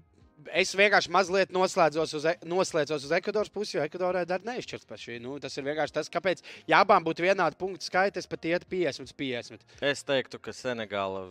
[0.56, 5.02] es vienkārši mazliet noslēdzos uz, e, noslēdzos uz Ekvadoras pusi, jo Ekvadorai dar neizšķirts par
[5.02, 5.20] šī.
[5.24, 8.70] Nu, tas ir vienkārši tas, kāpēc, ja abām būtu vienādi punktu skaiti, es pat ietu
[8.72, 9.68] 50 50.
[9.92, 11.28] Es teiktu, ka Senegāla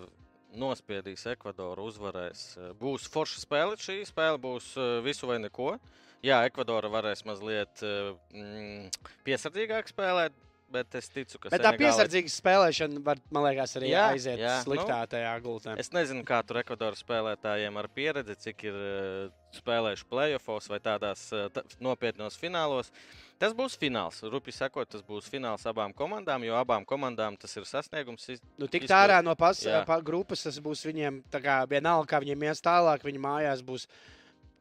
[0.58, 2.44] nospiedīs Ekvadoru, uzvarēs.
[2.80, 3.78] Būs forša spēle.
[3.80, 5.76] Šī spēle būs eh, visu vai neko.
[6.24, 10.44] Jā, Ekvadora varēs mazliet eh, mm, piesardzīgāk spēlēt.
[10.68, 14.58] Bet es ticu, ka bet tā piesardzīga spēlēšana var, man liekas, arī jā, aiziet jā,
[14.66, 15.76] sliktā nu, tajā gultnē.
[15.80, 21.22] Es nezinu, kā tur Ekvadoras spēlētājiem ar pieredzi, cik ir uh, spēlējuši playoffs vai tādās
[21.32, 22.92] uh, tā, nopietnos finālos.
[23.40, 24.20] Tas būs fināls.
[24.28, 28.28] Rupi sakot, tas būs fināls abām komandām, jo abām komandām tas ir sasniegums.
[28.36, 32.44] Iz, nu, tik tā no pas, pa, grupas tas būs viņiem, kā vienalga, kā viņiem
[32.50, 33.88] ies tālāk, viņi mājās būs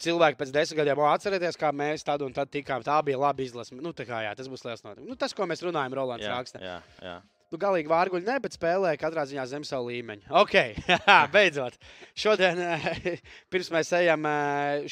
[0.03, 2.85] cilvēki pēc desmit gadiem atcerēties, kā mēs tad un tad tikām.
[2.85, 3.75] Tā bija laba izlase.
[3.77, 5.09] Nu, kā, jā, tas būs liels notikums.
[5.09, 6.61] Nu, tas, ko mēs runājam, Rolands raksta.
[6.63, 7.17] Jā, jā.
[7.47, 10.25] Nu, galīgi vārguļi ne, bet spēlē katrā ziņā zem savu līmeņu.
[10.35, 10.55] Ok,
[11.35, 11.77] beidzot.
[12.11, 12.59] Šodien,
[13.53, 14.27] pirms mēs ejam,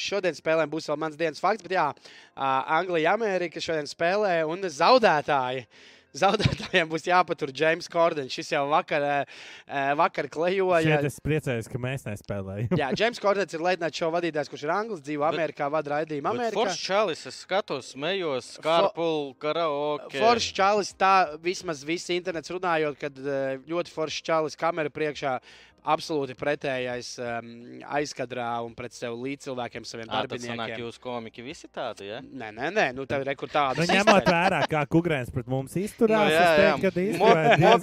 [0.00, 1.90] šodien spēlēm būs vēl mans dienas fakts, bet jā,
[2.32, 5.66] Anglija, Amerika šodien spēlē un zaudētāji
[6.20, 8.32] zaudētājiem būs jāpatur James Cordens.
[8.34, 9.26] Šis jau vakar,
[9.98, 10.96] vakar klejoja.
[10.96, 12.76] Šeit es priecājos, ka mēs nespēlējam.
[12.78, 16.56] Jā, James Cordens ir Latvijas šova vadītājs, kurš ir Anglis, dzīvo Amerikā, vada raidījumu Amerikā.
[16.58, 20.16] Foršs čalis, es skatos, smējos, karpul, karaoke.
[20.18, 23.22] Foršs čalis, tā vismaz viss internets runājot, kad
[23.68, 25.38] ļoti foršs čalis kamera priekšā
[25.86, 27.48] absolūti pretējais um,
[27.98, 30.52] aizkadrā un pret sev līdzcilvēkiem, saviem à, darbiniekiem.
[30.56, 32.20] Sanāk, jūs komiķi visi tādi, ja?
[32.22, 33.78] Nē, nē, nē, nu tev ir tāda.
[33.78, 36.76] Nu, ņemot vērā, kā Kugrēns pret mums izturās, no, nu, jā, jā.
[36.76, 37.36] teiktu, ka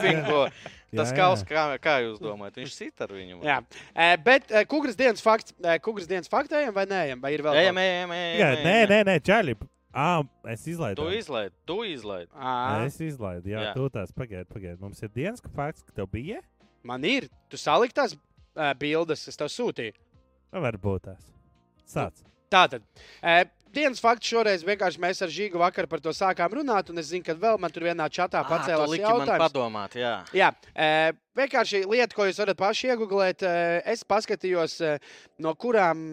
[0.03, 0.47] īstenībā.
[0.93, 3.39] Tas kaus, kā, kā jūs domājat, viņš sit ar viņu?
[3.41, 3.57] Jā,
[3.89, 7.57] e, bet e, Kugras dienas fakts, e, Kugras dienas faktējam vai nē, vai ir vēl?
[7.63, 8.59] Ejam, ejam, ejam.
[8.61, 9.57] Nē, nē, nē, Čaļi.
[9.93, 11.01] Ah, es izlaidu.
[11.01, 12.29] Tu izlaidi, tu izlaidi.
[12.81, 13.73] Es izlaidu, jā, jā.
[13.77, 14.79] tu tās pagaidi, pagaidi.
[14.81, 16.41] Mums ir dienas fakts, ka tev bija?
[16.83, 17.29] Man ir.
[17.51, 19.95] Tu saliktās uh, bildes, es tev sūtīju.
[20.53, 21.27] Nu, varbūt tās.
[21.89, 22.23] Sāc.
[22.23, 22.85] Nu, tātad.
[23.23, 23.43] Uh,
[23.73, 27.25] Dienas fakts šoreiz vienkārši mēs ar Žīgu vakar par to sākām runāt, un es zinu,
[27.25, 29.41] ka vēl man tur vienā čatā pacēlās ah, jautājums.
[29.41, 30.11] Padomāt, jā.
[30.37, 30.89] jā e,
[31.39, 33.63] vienkārši lieta, ko jūs varat paši iegūglēt, e,
[33.95, 34.93] es paskatījos, e,
[35.41, 36.03] no kurām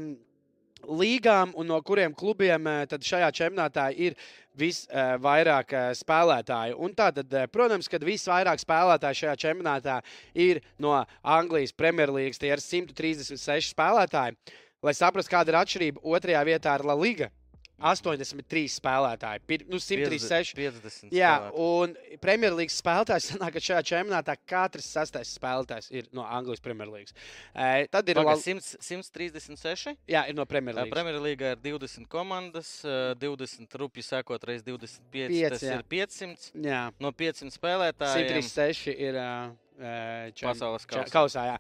[0.89, 4.17] līgām un no kuriem klubiem tad šajā čempionātā ir
[4.61, 6.79] visvairāk uh, spēlētāju.
[6.85, 9.99] Un tātad, uh, protams, kad visvairāk spēlētāju šajā čempionātā
[10.39, 14.39] ir no Anglijas Premjerlīgas, tie ir 136 spēlētāji.
[14.81, 17.33] Lai saprastu, kāda ir atšķirība, otrajā vietā ir La Liga
[17.81, 19.43] 83 spēlētāji.
[19.49, 20.55] Pir, nu, 136.
[20.59, 21.15] 50.
[21.15, 27.17] Jā, un Premjerlīgas spēlētājs sanāk, ka šajā čempionātā katrs sastais spēlētājs ir no Anglijas Premjerlīgas.
[27.55, 29.97] E, tad ir Paga, 100, 136.
[30.11, 30.93] Jā, ir no Premjerlīgas.
[30.93, 35.31] Premjerlīgā ir 20 komandas, 20 rupi sekot reiz 25.
[35.31, 35.81] 5, tas jā.
[35.81, 36.53] ir 500.
[36.67, 36.85] Jā.
[37.03, 38.31] No 500 spēlētājiem.
[38.31, 39.21] 136 ir.
[39.21, 41.09] Uh, Čem, Pasaules kausā.
[41.09, 41.55] kausā jā.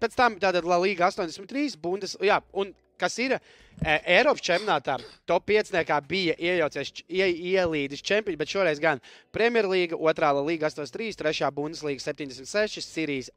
[0.00, 3.38] Pēc tam tātad La Liga 83, Bundes, jā, un kas ir
[3.82, 4.94] Eiropas čempionātā.
[5.26, 5.72] Top 5.
[6.06, 9.00] bija iejaucies, ie, ielīdis čempions, bet šoreiz gan
[9.34, 10.30] Premjerlīga, 2.
[10.46, 11.50] līga 83, 3.
[11.56, 13.32] Bundeslīga 76, Sīrijas,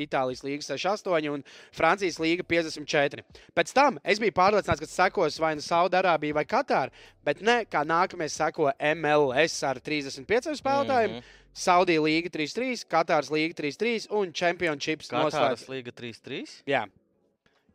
[0.00, 1.44] Itālijas līga 68 un
[1.76, 3.24] Francijas līga 54.
[3.52, 6.90] Pēc tam es biju pārliecināts, ka sekos vai nu Saudārābija vai Katāra,
[7.24, 11.10] bet ne kā nākamais seko MLS ar 35 spēlētājiem.
[11.10, 11.42] Mm -hmm.
[11.56, 15.36] Saudija līga 3-3, Katāras līga 3-3 un Championships noslēgts.
[15.36, 16.62] Katāras līga 3-3?
[16.68, 16.82] Jā.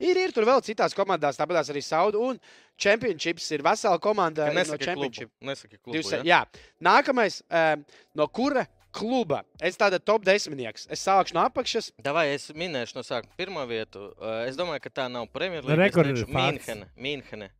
[0.01, 2.21] Ir, ir tur vēl citās komandās, tāpat arī Saudu.
[2.31, 2.39] Un
[2.81, 4.49] Championships ir vesela komanda.
[4.53, 5.31] Nesaki no Championship.
[5.31, 5.49] Klubu.
[5.51, 6.21] Nesaki klubu, Divs, ja?
[6.25, 6.67] jā.
[6.81, 7.85] Nākamais, um,
[8.17, 9.43] no kura kluba.
[9.61, 10.87] Es tādu top desmitnieks.
[10.91, 11.91] Es sākšu no apakšas.
[12.03, 14.09] Davai, es minēšu no sākuma pirmo vietu.
[14.17, 16.25] Uh, es domāju, ka tā nav Premjerlīga.
[16.27, 16.89] Mīnhene.
[16.99, 17.51] Mīnhene.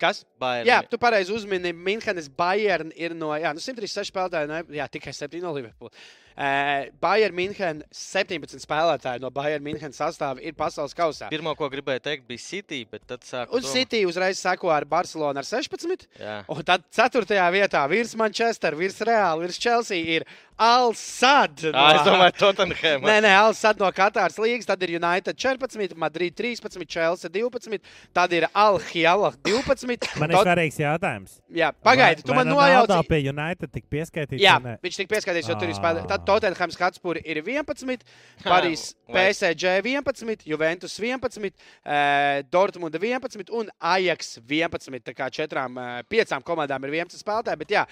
[0.00, 0.22] Kas?
[0.40, 0.68] Bayern.
[0.68, 1.72] Jā, tu pareizi uzmini.
[1.72, 5.92] Minhenes Bayern ir no jā, nu 136 spēlētāju, ne, jā, tikai 7 no Liverpool.
[6.36, 11.30] Uh, Bayern München 17 spēlētāji no Bayern München sastāvā ir pasaules kausā.
[11.32, 13.56] Pirmā, ko gribēju teikt, bija City, bet tad sāku.
[13.56, 13.72] Un doma.
[13.72, 16.04] City uzreiz seko ar Barcelonu ar 16.
[16.20, 16.42] Jā.
[16.52, 17.24] Un tad 4.
[17.54, 20.28] vietā virs Manchester, virs Real, virs Chelsea ir
[20.60, 21.70] Al-Sad.
[21.70, 23.08] No, ah, es domāju, Tottenham.
[23.08, 27.80] Nē, nē, Al-Sad no Katāras līnijas, tad ir United 14, Madrid 13, Chelsea 12,
[28.16, 30.18] tad ir Al-Hiala 12, 11.
[30.20, 31.36] Man ir svarīgs jautājums.
[31.54, 32.92] Jā, pagaidi, tu man nojauci.
[32.92, 34.42] Jā, pie United tik pieskaitīts.
[34.42, 36.04] Jā, viņš tika pieskaitīts, jo tur ir spēlē.
[36.10, 38.04] Tad Tottenhams Hotspur ir 11,
[38.44, 45.04] Paris PSG 11, Juventus 11, uh, Dortmunda 11 un Ajax 11.
[45.06, 47.86] Tā kā četrām, uh, piecām komandām ir 11 spēlētāji, bet jā,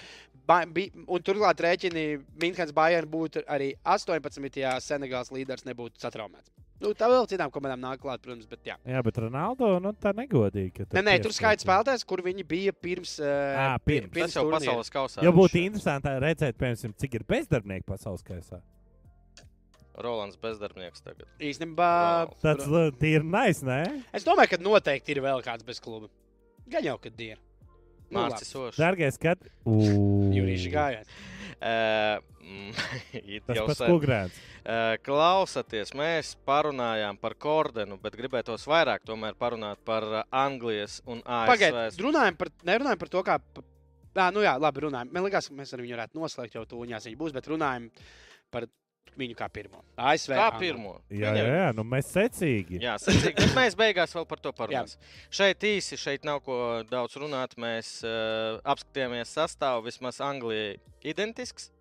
[0.45, 2.05] un turklāt rēķini
[2.41, 6.51] Minhans Bayern būtu arī 18, ja Senegāls līderis nebūtu satraumēts.
[6.83, 8.75] Nu, tā vēl citām komandām nāk klāt, protams, bet jā.
[8.83, 10.89] Jā, bet Ronaldo, nu, tā negodīgi.
[10.91, 13.15] Nē, nē, tur skaits spēlētājs, kur viņi bija pirms.
[13.21, 14.11] Uh, à, pirms.
[14.11, 14.59] pirms Tas jau turnīra.
[14.59, 15.23] pasaules kausā.
[15.23, 18.59] Jo būtu interesanti redzēt, piemēram, cik ir bezdarbnieku pasaules kausā.
[20.03, 21.23] Rolands bezdarbnieks tagad.
[21.39, 21.89] Īstenībā
[22.43, 22.65] tas
[23.07, 23.79] ir nice, nē?
[24.11, 26.11] Es domāju, ka noteikti ir vēl kāds bez kluba.
[26.67, 27.39] Gan jau, kad ir.
[28.09, 28.77] Nu, Mārcis Ošs.
[28.81, 29.39] Dargais, kad?
[29.65, 31.15] Jūrīši gājās.
[31.65, 32.21] Uh,
[33.47, 34.35] Tas pats kukurēns.
[34.65, 39.05] Uh, klausaties, mēs parunājām par Kordenu, bet gribētos vairāk
[39.39, 41.49] parunāt par Anglijas un ASV.
[41.53, 43.39] Pagaidiet, runājam par, nerunājam par to, kā.
[44.15, 45.09] Jā, nu jā, labi, runājam.
[45.11, 47.89] Man liekas, ka mēs ar viņu varētu noslēgt jau tūņās, viņa būs, bet runājam
[48.53, 48.69] par
[49.19, 49.81] viņu kā pirmo.
[49.95, 50.33] ASV.
[50.37, 50.95] Kā pirmo.
[51.13, 52.79] Jā, jā, jā, nu mēs secīgi.
[52.83, 53.35] Jā, secīgi.
[53.39, 54.99] Bet mēs beigās vēl par to parunāsim.
[55.33, 56.57] Šeit īsi, šeit nav ko
[56.89, 57.55] daudz runāt.
[57.61, 61.71] Mēs uh, apskatījāmies sastāvu, vismaz Anglijai identisks.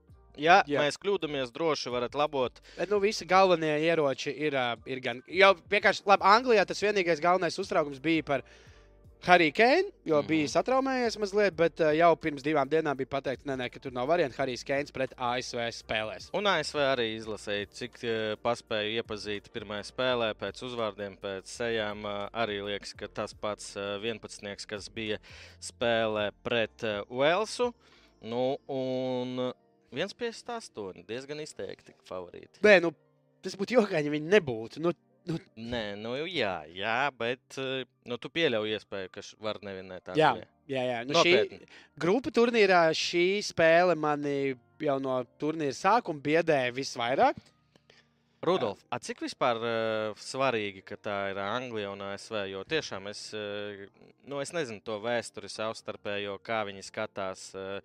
[0.41, 0.83] Ja Jā.
[0.83, 2.59] mēs kļūdāmies, droši varat labot.
[2.75, 4.57] Bet nu, visi galvenie ieroči ir,
[4.91, 5.21] ir gan.
[5.31, 8.43] Jau vienkārši, labi, Anglijā tas vienīgais galvenais uztraukums bija par
[9.25, 10.29] Harry Kane, jo mm -hmm.
[10.29, 14.09] bija satraumējies mazliet, bet jau pirms divām dienām bija pateikts, ne, ne, ka tur nav
[14.09, 14.37] variantu.
[14.39, 16.29] Harijs Keins pret ASV spēlēs.
[16.33, 22.05] Un ASV arī izlasīja, cik uh, paspēja iepazīt pirmajā spēlē pēc uzvārdiem, pēc sejām.
[22.05, 24.67] Uh, arī liekas, ka tas pats 11.
[24.67, 25.19] kas bija
[25.61, 27.73] spēlē pret Walesu.
[28.21, 29.53] Nu, un
[29.93, 31.05] 1,58.
[31.07, 32.61] diezgan izteikti favorīti.
[32.65, 32.93] Nē, nu,
[33.45, 34.81] tas būtu jokaini, ja viņi nebūtu.
[34.85, 34.93] Nu,
[35.29, 35.39] nu.
[35.57, 37.59] Nē, nu jā, jā, bet
[38.05, 40.21] nu, tu pieļauj iespēju, ka var nevinēt tādu.
[40.21, 40.35] Jā,
[40.71, 41.01] jā, jā.
[41.09, 41.63] Nu, Nopietni.
[41.65, 47.41] šī grupa turnīrā šī spēle mani jau no turnīra sākuma biedēja visvairāk.
[48.45, 52.43] Rudolf, cik vispār uh, svarīgi, ka tā ir Anglija un ASV?
[52.51, 53.87] Jo tiešām es, uh,
[54.29, 57.47] nu, es nezinu to vēsturi savstarpējo, kā viņi skatās.
[57.57, 57.81] Uh,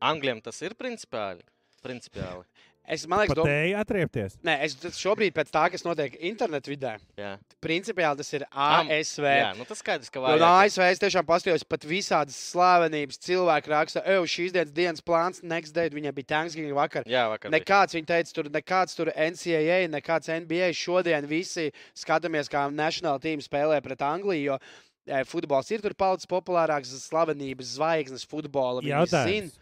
[0.00, 1.44] Angļiem tas ir principiāli.
[1.84, 2.44] principiāli.
[2.90, 4.34] Es domāju, ka tā ir atriepties.
[4.46, 7.36] Nē, es šobrīd, pēc tā, kas notiek internetu vidē, jā.
[7.62, 9.26] principiāli tas ir ASV.
[9.30, 10.42] Jā, nu tas skaidrs, ka vajag.
[10.42, 13.20] No ASV es tiešām pastījos pat visādas slavenības.
[13.22, 17.06] Cilvēki raksta, ej, šīs dienas dienas plāns, next day, viņam bija Thanksgiving vakar.
[17.10, 17.54] Jā, vakar.
[17.54, 20.72] Nekāds, viņa teica, tur nekāds tur NCAA, nekāds NBA.
[20.74, 24.58] Šodien visi skatāmies, kā National Team spēlē pret Angliju.
[24.58, 28.82] Jo, futbols ir tur palicis populārāks, slavenības zvaigznes futbola.
[28.84, 29.58] Jautājums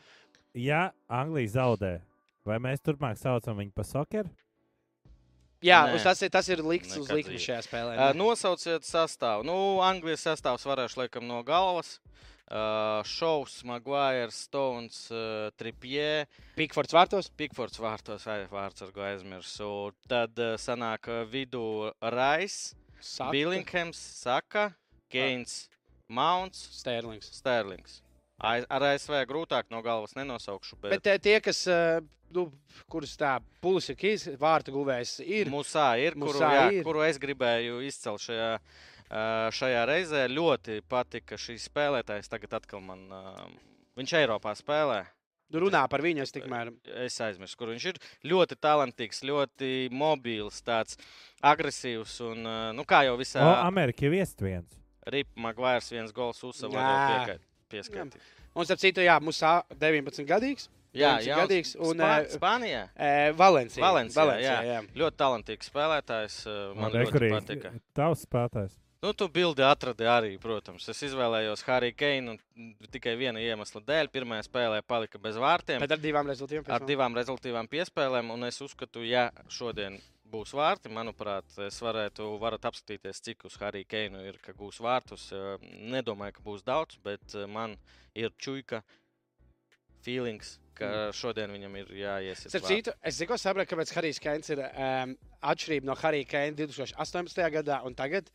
[0.59, 1.93] ja Anglija zaudē,
[2.46, 4.31] vai mēs turpmāk saucam viņu par soccer?
[5.64, 7.96] Jā, tas ir, tas ir likts Nekad uz likmi šajā spēlē.
[7.96, 9.42] Uh, nosauciet sastāvu.
[9.46, 11.96] Nu, Anglijas sastāvs varēšu laikam no galvas.
[12.48, 16.24] Uh, Šovs, Maguire, Stones, uh, Tripie.
[16.57, 17.29] Pikfords vārtos.
[17.37, 19.72] Pikfords vārtos, ai, vārds ar ko aizmirsu.
[20.09, 22.72] Tad uh, sanāk vidū Rais,
[23.35, 24.70] Billinghams, Saka,
[25.12, 25.66] Keins,
[26.09, 27.29] Mounts, Sterlings.
[27.42, 28.01] Sterlings.
[28.38, 30.79] Ar ASV grūtāk no galvas nenosaukšu.
[30.85, 31.98] Bet, bet eh, tie, kas, eh,
[32.35, 32.46] nu,
[32.90, 35.51] kurus tā Pulisakīs vārtu guvējs ir.
[35.51, 36.87] Musā ir, Musā kuru, jā, ir.
[36.87, 40.22] kuru es gribēju izcelt šajā, eh, šajā reizē.
[40.31, 42.31] Ļoti patika šīs spēlētājs.
[42.31, 43.09] Tagad atkal man,
[43.98, 45.03] viņš Eiropā spēlē.
[45.48, 46.70] Nu, runā par viņu, es tikmēr.
[47.09, 47.98] Es aizmirsu, kur viņš ir.
[48.29, 51.01] Ļoti talantīgs, ļoti mobils, tāds
[51.42, 52.46] agresīvs un,
[52.77, 53.42] nu, kā jau visā.
[53.42, 54.37] O, Amerika ir viens.
[55.09, 56.85] Rip Magvairs viens gols uzsavā
[57.70, 58.18] pieskaitīt.
[58.54, 60.68] Un, starp citu, jā, mums 19 gadīgs.
[60.96, 61.74] Jā, jā gadīgs.
[61.76, 62.83] Un, Spā, Spānijā?
[62.96, 63.85] E, Valencija.
[63.85, 64.66] Valencijā, Valencijā jā.
[64.72, 64.83] jā.
[65.02, 66.42] Ļoti talantīgs spēlētājs.
[66.78, 67.74] Man ļoti patika.
[67.96, 68.78] Tavs spēlētājs.
[68.98, 70.88] Nu, tu bildi atradi arī, protams.
[70.90, 72.35] Es izvēlējos Harry Kane
[72.90, 74.11] tikai viena iemesla dēļ.
[74.11, 75.78] Pirmajā spēlē palika bez vārtiem.
[75.85, 76.66] Bet ar divām rezultātiem.
[76.74, 78.33] Ar divām rezultātīvām piespēlēm.
[78.35, 80.00] Un es uzskatu, ja šodien
[80.33, 80.93] būs vārti.
[80.93, 85.29] Manuprāt, es varētu varat apskatīties, cik uz Harry Keinu ir, ka gūs vārtus.
[85.62, 87.77] Nedomāju, ka būs daudz, bet man
[88.19, 88.83] ir čuika
[90.05, 90.57] feelings.
[90.79, 92.55] Ka šodien viņam ir jāiesiet.
[92.62, 95.17] Citu, es tikko sapratu, kāpēc Harijs Keins ir um,
[95.51, 97.41] atšķirība no Harija Keina 2018.
[97.57, 98.31] gadā un tagad.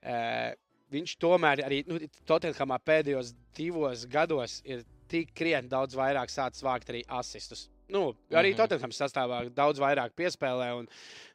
[0.00, 0.54] Uh,
[0.92, 6.92] viņš tomēr arī nu, Tottenhamā pēdējos divos gados ir tik krietni daudz vairāk sācis vākt
[6.92, 7.68] arī asistus.
[7.92, 8.56] Nu, arī mm -hmm.
[8.62, 10.88] Tottenhams sastāvā daudz vairāk piespēlē un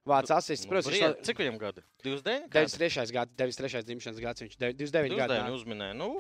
[0.06, 0.66] vāc asistus.
[0.66, 1.22] Nu, Protams, viņš...
[1.28, 1.82] Cik viņam gadi?
[2.04, 2.50] 29?
[2.50, 3.12] 93.
[3.14, 3.84] gads, 93.
[3.84, 5.54] dzimšanas gads, viņš 29 gadu.
[5.54, 5.94] Uzminēja.
[5.94, 6.18] Nu,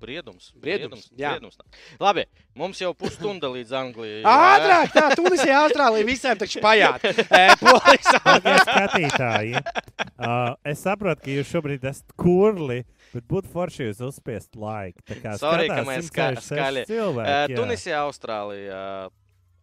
[0.00, 0.52] Briedums.
[0.60, 1.56] Briedums, briedums, briedums.
[2.00, 4.22] Labi, mums jau pusstunda līdz Anglijai.
[4.28, 7.06] Ātrāk, tā, Tunisija, Austrālija, visiem taču pajāt.
[7.62, 9.54] Polijas skatītāji.
[10.18, 12.82] Uh, es saprotu, ka jūs šobrīd esat kurli
[13.12, 15.02] Bet būtu forši jūs uzspiest laiku.
[15.36, 16.86] Sorry, ka mēs ska skaļi.
[16.88, 18.78] Cilvēki, uh, Tunisija, Austrālija.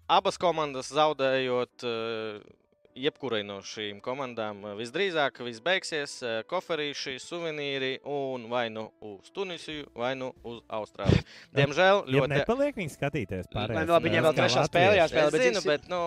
[0.10, 1.86] Abas komandas zaudējot.
[1.86, 2.58] Uh,
[3.00, 6.18] jebkurai no šīm komandām visdrīzāk viss beigsies
[6.50, 11.24] koferīši, suvenīri un vai nu uz Tunisiju, vai nu uz Austrāliju.
[11.58, 12.34] Diemžēl ļoti.
[12.34, 13.78] Nepaliek viņi skatīties pārējās.
[13.78, 15.34] Lai labi, viņiem vēl trešā spēlē jāspēlē.
[15.36, 16.04] Bet, zinu, bet, nu,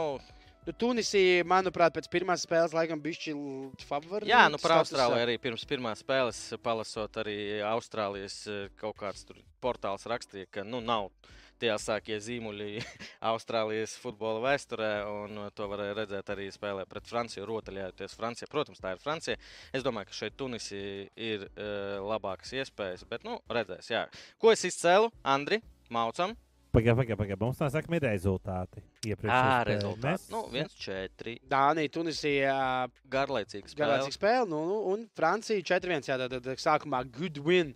[0.62, 3.33] Nu, Tunisija, manuprāt, pēc pirmās spēles laikam bija
[3.83, 4.29] favorīta.
[4.31, 7.35] Jā, nu par Austrāliju arī pirms pirmās spēles palasot arī
[7.67, 9.27] Austrālijas eh, kaut kāds
[9.59, 12.83] portāls rakstīja, ka nu nav tie asākie zīmuļi
[13.31, 18.51] Austrālijas futbola vēsturē, un to varēja redzēt arī spēlē pret Franciju, rotaļājoties Francijā.
[18.51, 19.40] Protams, tā ir Francija.
[19.72, 24.07] Es domāju, ka šeit Tunisija ir uh, labākas iespējas, bet, nu, redzēs, jā.
[24.42, 25.12] Ko es izcēlu?
[25.22, 26.35] Andri, Maucam,
[26.72, 27.40] Pagaidām, pagaidām, pagaidām.
[27.51, 28.81] Mums tā sakām, ir rezultāti.
[29.05, 29.16] Jā,
[29.68, 30.07] rezultāti.
[30.07, 30.22] Mēs...
[30.33, 31.35] Nu, 1-4.
[31.51, 32.55] Dānija, Tunisija.
[33.12, 33.81] Garlaicīga spēle.
[33.83, 34.46] Garlaicīga spēle.
[34.48, 36.09] Nu, nu, un Francija 4-1.
[36.09, 37.75] Jā, tad, tad sākumā good win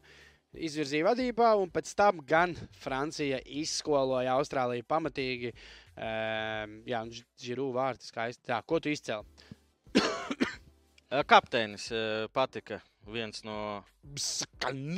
[0.56, 5.52] izvirzīja vadībā, un pēc tam gan Francija izskoloja Austrāliju pamatīgi.
[5.96, 8.44] Um, jā, un Žirū vārds skaisti.
[8.50, 9.24] Tā, ko tu izcēli?
[11.30, 11.88] Kapteinis
[12.34, 13.84] patika viens no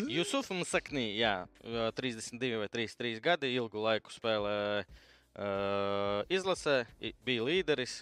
[0.08, 6.82] Jusufam Saknī, jā, 32 vai 33 gadi, ilgu laiku spēlē uh, izlasē,
[7.26, 8.00] bija līderis.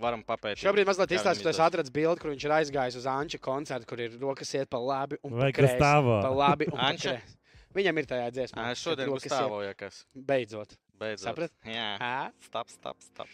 [0.00, 0.64] Varam papētīt.
[0.64, 4.00] Šobrīd mazliet izstāstīt, ka es atradu bildi, kur viņš ir aizgājis uz Anča koncertu, kur
[4.00, 5.80] ir rokas iet pa labi un Vai pa kreisi.
[5.80, 7.36] Pa labi un pa kreisi.
[7.70, 8.70] Viņam ir tajā dziesmā.
[8.74, 10.00] Šodien būs stāvoja, kas.
[10.14, 10.72] Beidzot.
[11.00, 11.28] Beidzot.
[11.28, 11.52] Saprat?
[11.64, 12.32] Jā.
[12.44, 13.30] Stop, stop, stop.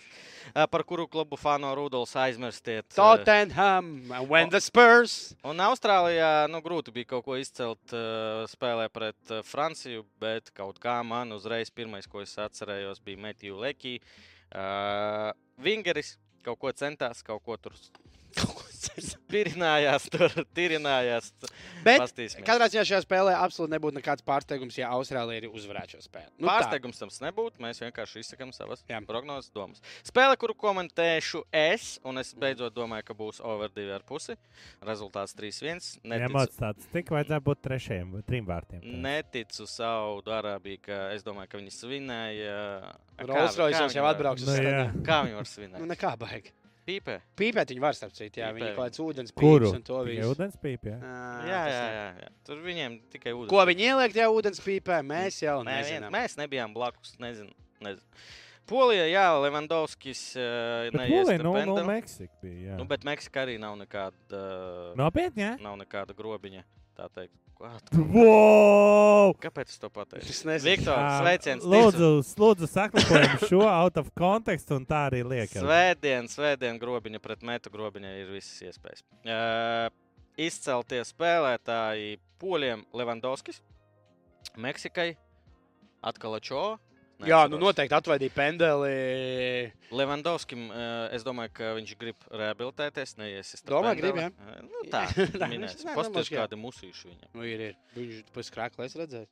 [0.70, 2.90] Par kuru klubu fano Rudolfs aizmirstiet?
[2.94, 5.32] Tottenham, when the Spurs.
[5.42, 7.96] Un Austrālijā, nu, grūti bija kaut ko izcelt
[8.52, 13.96] spēlē pret Franciju, bet kaut kā man uzreiz pirmais, ko es atcerējos, bija Metju Leki.
[14.46, 16.14] Uh, Vingeris
[16.46, 17.74] kaut ko centās, kaut ko tur
[19.32, 21.32] Pirinājās, tur tirinājās.
[21.86, 22.14] Bet
[22.46, 26.30] katrā ziņā šajā spēlē absolūti nebūtu nekāds pārsteigums, ja Austrālija arī uzvarētu šo spēli.
[26.38, 27.62] Nu, pārsteigums tam nebūtu.
[27.62, 29.00] Mēs vienkārši izsakām savas Jā.
[29.06, 29.82] prognozes, domas.
[30.06, 34.36] Spēle, kuru komentēšu es, un es beidzot domāju, ka būs over 2,5.
[34.86, 35.82] Rezultāts 3-1.
[36.06, 38.84] Ņemot tāds, cik vajadzētu būt trešajam vai trim vārtiem?
[38.84, 39.00] Tā.
[39.06, 42.60] Neticu Saudu Arābiju, ka es domāju, ka viņi svinēja.
[43.24, 45.02] Rolls Royce jau atbrauks uz stadionu.
[45.06, 45.82] Kā viņi var svinēt?
[45.82, 46.54] Nu, nekā baigi.
[46.86, 47.16] Pīpē.
[47.34, 48.52] Pīpēt viņi var, starp citu, jā.
[48.54, 48.60] Pīpē.
[48.60, 50.26] Viņi kaut kāds ūdens pīpes un to visu.
[50.30, 51.12] Ūdens pīpē, jā.
[51.50, 52.28] Jā, jā, jā, jā.
[52.46, 53.50] Tur viņiem tikai ūdens.
[53.50, 56.14] Ko viņi ieliek tajā ūdens pīpē, mēs jau Nē, nezinām.
[56.14, 57.50] Mēs nebijām blakus, nezinu.
[57.82, 58.22] nezinu.
[58.70, 60.22] Polija, jā, Levandovskis.
[60.94, 62.78] Polija, no, no Meksika bija, jā.
[62.78, 64.44] Nu, bet Meksika arī nav nekāda.
[64.98, 65.52] Nopietni, jā?
[65.62, 66.62] Nav nekāda grobiņa,
[66.98, 67.34] tā teikt.
[67.56, 69.32] Wow!
[69.40, 70.28] Kāpēc es to pateicu?
[70.28, 70.74] Es nezinu.
[70.74, 71.64] Viktor, sveiciens.
[71.64, 75.64] Lūdzu, lūdzu saklapojam šo out of context un tā arī liekam.
[75.64, 79.04] Svētdien, svētdien grobiņa pret metu grobiņa ir visas iespējas.
[79.24, 79.88] Uh,
[80.36, 83.62] izceltie spēlētāji Poļiem Levandovskis,
[84.60, 85.14] Meksikai,
[86.04, 86.66] atkal Čo,
[87.16, 88.90] Nē, Jā, nu noteikti atvaidīja pendeli.
[89.96, 90.66] Levandovskim,
[91.16, 93.14] es domāju, ka viņš grib rehabilitēties.
[93.16, 94.28] Neies, Domāju, grib, jā.
[94.66, 95.06] Nu, tā,
[95.48, 95.78] minēs.
[95.96, 97.30] Pastāst, kāda musīša viņam.
[97.32, 97.78] Nu, ir, ir.
[97.96, 99.30] Viņš pēc krāklēs redzēja.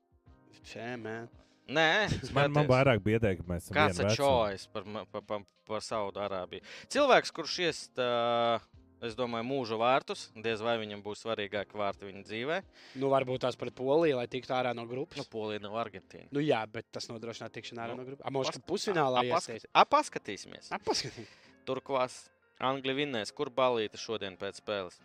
[0.64, 1.28] Šē, man.
[1.64, 1.88] Nē,
[2.36, 3.76] man, man vairāk biedē, ka mēs esam.
[3.76, 6.64] Kāds ir šojas par, par, par, par Saudu Arābiju?
[6.92, 8.64] Cilvēks, kurš iest uh,
[9.06, 10.26] es domāju, mūža vārtus.
[10.44, 12.58] Diez vai viņam būs svarīgāki vārti viņa dzīvē.
[13.02, 15.20] Nu, varbūt tās pret Poliju, lai tiktu ārā no grupas.
[15.20, 16.28] Nu, Polija nav Argentīna.
[16.34, 18.50] Nu, jā, bet tas nodrošina tikšanu ārā nu, no grupas.
[18.54, 18.62] Pas...
[18.70, 19.68] pusfinālā iestāties.
[19.84, 20.70] Apaskatīsimies.
[20.78, 21.34] Apaskatīsimies.
[21.68, 22.16] Turklāt
[22.64, 23.34] Anglija vinnēs.
[23.36, 25.00] Kur balīta šodien pēc spēles?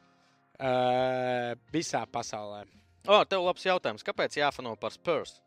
[0.59, 2.65] Uh, visā pasaulē.
[3.07, 4.03] O, tev labs jautājums.
[4.05, 5.37] Kāpēc jāfano par Spurs?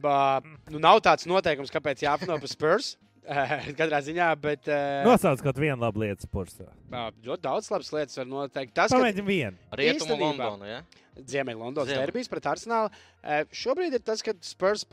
[0.00, 2.94] Ba, nu, nav tāds noteikums, kāpēc jāfano par Spurs.
[3.78, 4.68] Katrā ziņā, bet.
[4.70, 6.66] Uh, Nosauc kaut vienu labu lietu sportā.
[6.90, 8.74] Ļoti daudz labas lietas var noteikt.
[8.76, 9.70] Tas, Pamēģinām vienu.
[9.80, 10.80] Rietumu Londonu, ja?
[11.30, 12.90] Ziemeļlondonas derbijas pret Arsenālu.
[13.20, 14.86] Uh, šobrīd ir tas, ka Spurs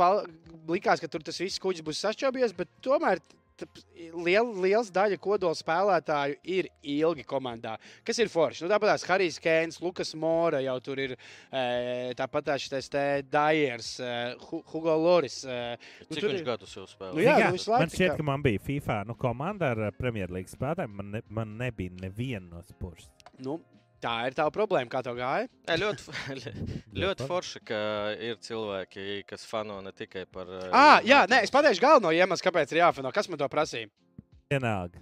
[0.68, 3.24] likās, ka tur tas viss kuģis būs sašķobies, bet tomēr
[4.26, 7.76] liel, liels daļa kodola spēlētāju ir ilgi komandā.
[8.08, 8.66] Kas ir forši?
[8.66, 11.16] Nu, tāpat kā Harijs Kēns, Lukas Mora jau tur ir.
[12.18, 13.96] Tāpat šis te Daiers,
[14.72, 15.42] Hugo Loris.
[15.46, 16.46] Nu, Cik viņš ir...
[16.48, 17.14] gadus jau spēlē?
[17.16, 21.00] Nu, jā, jā nu, man šķiet, ka man bija FIFA nu, komanda ar Premjerlīgas spēlētājiem.
[21.00, 23.10] Man, ne, man nebija neviena no spurs.
[23.44, 23.60] Nu,
[24.04, 25.48] Tā ir tā problēma, kā tev gāja.
[25.66, 26.54] Jā, ļoti,
[27.02, 27.80] ļoti forši, ka
[28.22, 30.52] ir cilvēki, kas fano ne tikai par.
[30.70, 33.14] Ah, jā, nē, es pateikšu galveno iemeslu, kāpēc ir jāfano.
[33.16, 33.90] Kas man to prasīja?
[34.54, 35.02] Vienalga.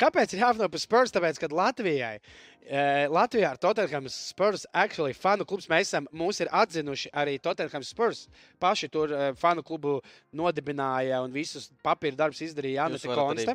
[0.00, 1.12] Kāpēc ir jāfano par Spurs?
[1.12, 2.16] Tāpēc, ka Latvijai
[2.64, 7.84] Uh, Latvijā ar Tottenham Spurs actually fanu klubs mēs esam, mūs ir atzinuši arī Tottenham
[7.84, 8.22] Spurs.
[8.56, 9.98] Paši tur uh, fanu klubu
[10.32, 13.52] nodibināja un visus papīra darbus izdarīja Anita Konste.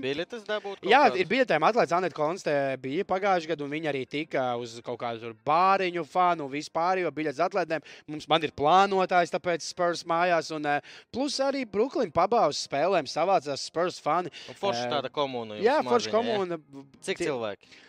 [0.86, 2.54] Jā, ir biļetēm atlaists Anita Konste
[2.84, 7.10] bija pagājušajā gadā un viņi arī tika uz kaut kādu bāriņu fanu un vispār, jo
[7.10, 12.46] biļetes atlaidēm mums man ir plānotājs, tāpēc Spurs mājās un uh, plus arī Brooklyn pabā
[12.54, 14.30] uz spēlēm savācās Spurs fani.
[14.62, 15.58] Forša tāda komūna.
[15.66, 16.62] Jā, forša komūna.
[17.02, 17.88] Cik cilvēki?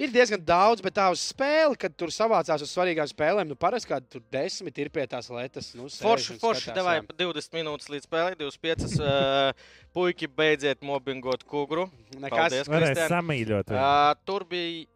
[0.00, 3.90] Ir diezgan daudz, bet tā uz spēli, kad tur savācās uz svarīgām spēlēm, nu, parasti
[3.90, 5.74] kādi tur desmit ir pie tās lietas.
[5.76, 8.94] Nu, forši, forši devāja 20 minūtes līdz spēlei, 25.
[8.96, 11.90] uh, puiki beidziet mobbingot kugru.
[12.16, 13.74] Nekas Paldies, samīļot.
[13.76, 14.88] Uh, tur bija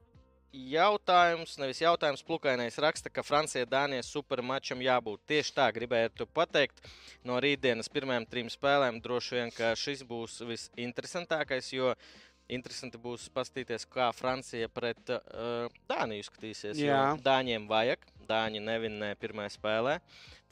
[0.55, 5.21] jautājums, nevis jautājums, plukainais raksta, ka Francija Dānijas supermačam jābūt.
[5.29, 6.81] Tieši tā gribētu pateikt.
[7.27, 11.93] No rītdienas pirmajām trim spēlēm droši vien, ka šis būs visinteresantākais, jo
[12.53, 16.81] Interesanti būs paskatīties, kā Francija pret uh, Dāniju skatīsies.
[17.25, 19.95] Dāņiem vajag, Dāņi nevinnē pirmajā spēlē.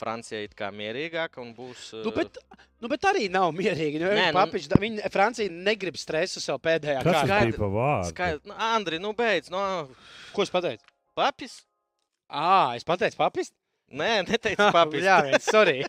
[0.00, 1.90] Francija ir kā mierīgāka un būs.
[1.98, 2.06] Uh...
[2.06, 2.40] Nu, bet,
[2.80, 4.00] nu, bet arī nav mierīgi.
[4.02, 4.80] Nu, Nē, papič, nu...
[4.82, 7.42] Viņa, Francija negrib stresu sev pēdējā kārtā.
[7.60, 8.08] Vārdu.
[8.08, 8.48] Skaidrs.
[8.48, 9.52] Nu, Andri, nu beidz.
[9.52, 9.62] No...
[10.32, 10.88] Ko es pateicu?
[11.18, 11.60] Papis?
[12.32, 13.52] Ā, es pateicu papis?
[13.92, 15.04] Nē, neteicu papīrs.
[15.04, 15.82] Jā, viens, sorry.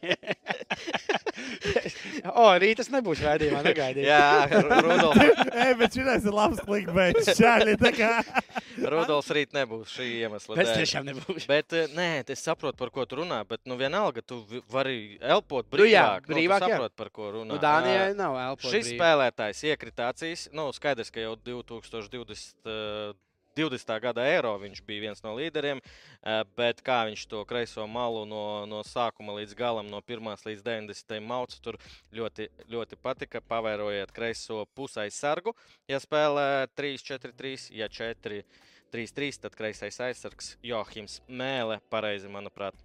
[2.41, 4.07] o, rītas nebūs raidījumā, negaidīju.
[4.09, 5.21] Jā, Rudolf.
[5.63, 7.31] Ej, bet šis ir labs klikbeids.
[7.37, 8.11] Šādi tā kā.
[8.93, 10.59] Rudolfs rīt nebūs šī iemesla.
[10.63, 11.47] Es tiešām nebūšu.
[11.49, 14.41] Bet, eh, nē, es saprotu, par ko tu runā, bet, nu, vienalga, tu
[14.73, 15.87] vari elpot brīvāk.
[15.87, 17.51] Nu, jā, brīvāk, nu, saprot, par ko runā.
[17.53, 18.99] Nu, Dānijai nav elpot Šis brīvāk.
[18.99, 23.15] spēlētājs iekritācijas, nu, skaidrs, ka jau 2020.
[23.55, 23.99] 20.
[24.01, 28.65] gada eiro viņš bija viens no līderiem, eh, bet kā viņš to kreiso malu no,
[28.69, 31.19] no sākuma līdz galam, no 1 līdz 90.
[31.21, 31.77] maucu, tur
[32.13, 33.41] ļoti, ļoti patika.
[33.41, 35.53] Pavērojiet kreiso pusais sargu,
[35.87, 42.77] ja spēlē 3-4-3, ja 4-3-3, tad kreisais aizsargs Johims Mēle, pareizi, manuprāt.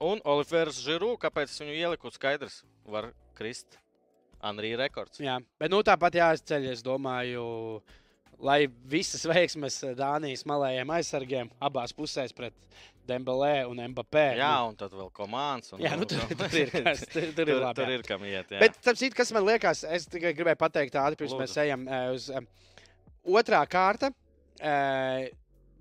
[0.00, 3.80] Un Olivers Žiru, kāpēc viņu ieliku skaidrs, var krist
[4.38, 5.18] Anrī rekords.
[5.18, 7.42] Jā, bet nu tāpat jāizceļ, es domāju,
[7.80, 7.96] uh,
[8.38, 8.60] lai
[8.90, 12.54] visas veiksmes Dānijas malējiem aizsargiem abās pusēs pret
[13.08, 14.26] Dembelē un Mbappé.
[14.36, 15.72] Jā, un tad vēl komandas.
[15.80, 17.80] Jā, nu, tur, tur ir kas, tur, tur ir labi.
[17.80, 18.52] Tur ir kam iet.
[18.52, 18.60] Jā.
[18.60, 21.44] Bet, citu, kas man liekas, es tikai gribēju pateikt ātri, pirms Lūdzu.
[21.46, 22.44] mēs ejam uh, uz uh,
[23.38, 24.12] otrā kārta.
[24.58, 25.28] Uh,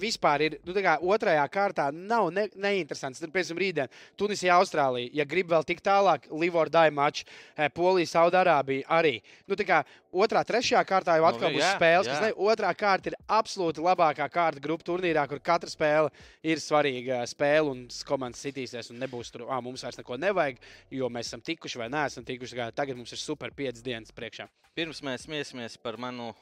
[0.02, 3.22] vispār ir nu, kā, otrajā kārtā nav ne, neinteresants.
[3.22, 7.26] Tur, piemēram, rītdien Tunisija, Austrālija, ja grib vēl tik tālāk, Livordai mačs,
[7.56, 9.18] eh, Polija, Saudārābija arī.
[9.48, 9.82] Nu, kā,
[10.14, 12.16] otrā, trešajā kārtā jau nu, atkal būs jā, spēles, jā.
[12.16, 17.24] kas ne, otrā kārta ir absolūti labākā kārta grupu turnīrā, kur katra spēle ir svarīga
[17.30, 20.62] spēle un komandas sitīsies un nebūs tur, ah, mums vairs neko nevajag,
[20.94, 22.60] jo mēs esam tikuši vai neesam tikuši.
[22.76, 24.48] Tagad mums ir super piecas dienas priekšā.
[24.78, 26.34] Pirms mēs smiesimies par manu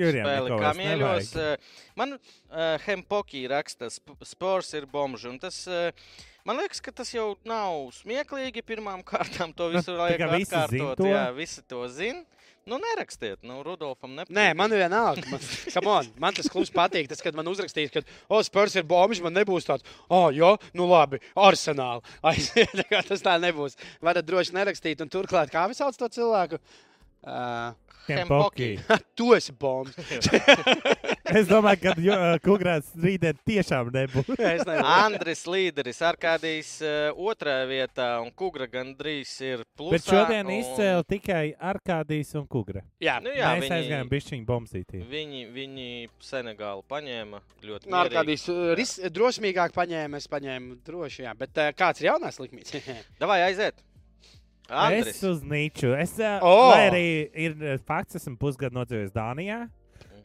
[0.00, 1.30] Jurijam spēli kamieļos.
[1.40, 3.90] Eh, man uh, Hempoki raksta,
[4.26, 5.32] spors ir bomži.
[5.42, 8.64] Tas, uh, man liekas, ka tas jau nav smieklīgi.
[8.66, 11.06] Pirmām kārtām to visu nu, vajag atkārtot.
[11.08, 12.24] Jā, visi to zina.
[12.68, 14.36] Nu, nerakstiet, nu, Rudolfam nepatīk.
[14.36, 15.24] Nē, man vienalga.
[15.32, 15.40] Man,
[15.96, 17.08] on, man tas klubs patīk.
[17.10, 20.86] Tas, kad man uzrakstīs, ka, oh, Spurs ir bombiņš, man nebūs tāds, oh, jo, nu
[20.86, 22.04] labi, arsenāli.
[22.30, 23.80] Aiziet, tas tā nebūs.
[24.04, 25.00] Varat droši nerakstīt.
[25.02, 26.60] Un turklāt, kā vi sauc to cilvēku?
[26.60, 26.89] Uh,
[28.10, 28.78] Hempoki.
[29.18, 29.96] tu esi bombs.
[31.38, 34.30] es domāju, ka uh, Kungrāts rītdien tiešām nebūs.
[35.04, 39.98] Andris līderis Arkādijs uh, otrā vietā un Kugra gandrīz ir plusā.
[39.98, 40.54] Bet šodien un...
[40.56, 42.84] izcēla tikai Arkādijs un Kugra.
[43.02, 45.04] Jā, nu, jā mēs viņi, aizgājām bišķiņu bombsītī.
[45.10, 45.90] Viņi, viņi
[46.24, 47.90] Senegālu paņēma ļoti.
[47.90, 48.48] Nu, Arkādijs
[48.78, 51.36] ris, drosmīgāk paņēma, es paņēmu droši, jā.
[51.38, 52.80] Bet uh, kāds ir jaunās likmīts?
[53.20, 53.84] Davai aiziet!
[54.70, 55.16] Andris.
[55.16, 55.92] Es uz Nīču.
[55.98, 56.70] Es, oh!
[56.70, 57.04] Lai arī
[57.34, 59.66] ir fakts, esmu pusgadu nodzīvojis Dānijā.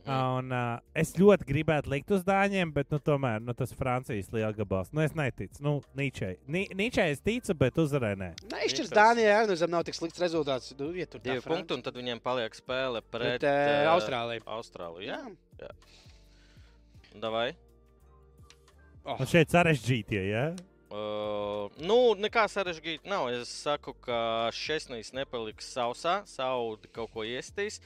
[0.06, 0.18] Mhm.
[0.38, 4.52] Un, uh, es ļoti gribētu likt uz dāņiem, bet nu, tomēr nu, tas Francijas liela
[4.54, 4.92] gabals.
[4.94, 5.64] Nu, es neticu.
[5.66, 6.36] Nu, Nīčai.
[6.46, 8.30] Nīčai es ticu, bet uzvarē nē.
[8.52, 10.76] Neizšķirs Dānijā, nu, zem nav tik slikts rezultāts.
[10.78, 14.46] Nu, ja Divi punkti, un tad viņiem paliek spēle pret, pret uh, Austrāliju.
[14.60, 15.10] Austrāliju.
[15.10, 15.24] Jā,
[15.64, 15.74] jā.
[17.26, 17.50] Davai.
[19.06, 19.18] Oh.
[19.18, 20.48] Un šeit sarežģītie, jā?
[20.54, 20.75] Ja?
[20.96, 23.28] Uh, nu, nekā sarežģīta nav.
[23.36, 27.82] Es saku, ka šesnīs nepaliks sausā, saudi kaut ko iestīs.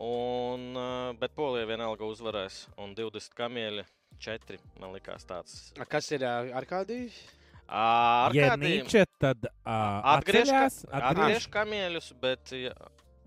[0.00, 2.62] Un, uh, bet Polija vienalga uzvarēs.
[2.80, 3.84] Un 20 kamieļi,
[4.24, 5.58] 4 man likās tāds.
[5.76, 7.18] A, kas ir uh, Arkādijs?
[7.70, 9.74] Ar ja Nīče, tad uh,
[10.16, 12.72] atgriežas, atgriež kamieļus, bet ja,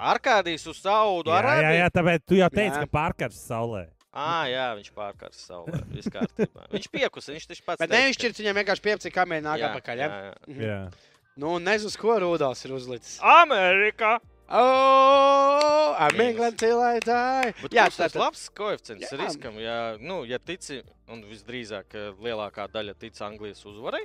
[0.04, 1.54] Arkādijs uz Saudu jā.
[1.62, 2.82] Jā, jā, tāpēc tu jau teici, jā.
[2.84, 3.86] ka pārkars saulē.
[4.14, 5.80] Ah, jā, viņš pārkars saulē.
[5.90, 6.68] Viss kārtībā.
[6.76, 7.82] Viņš piekusa, viņš taču pats.
[7.82, 10.04] Bet ne, viņš šķirt viņam vienkārši piepcīja kamēr nāk atpakaļ.
[10.04, 10.10] Ja?
[10.12, 10.68] Jā, jā.
[10.68, 10.78] jā.
[11.42, 13.18] Nu, nezinu, ko Rudals ir uzlicis.
[13.26, 14.20] Amerikā!
[14.54, 17.54] Oh, I'm England till I die.
[17.64, 19.18] Bet jā, tas ir labs koeficients jā.
[19.18, 19.58] riskam.
[19.58, 24.04] Ja, nu, ja tici, un visdrīzāk lielākā daļa tic Anglijas uzvarai,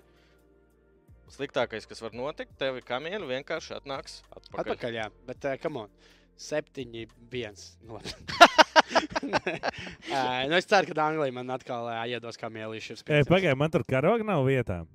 [1.35, 4.63] sliktākais, kas var notikt, tevi kamieļi vienkārši atnāks atpakaļ.
[4.65, 5.93] Atpakaļ, jā, bet uh, come on.
[6.39, 7.75] Septiņi, viens.
[7.85, 8.01] Nu,
[10.51, 13.01] nu es ceru, ka Anglija man atkal iedos kamielīšu.
[13.09, 14.89] Pagaidiet, man tur karoga nav vietām.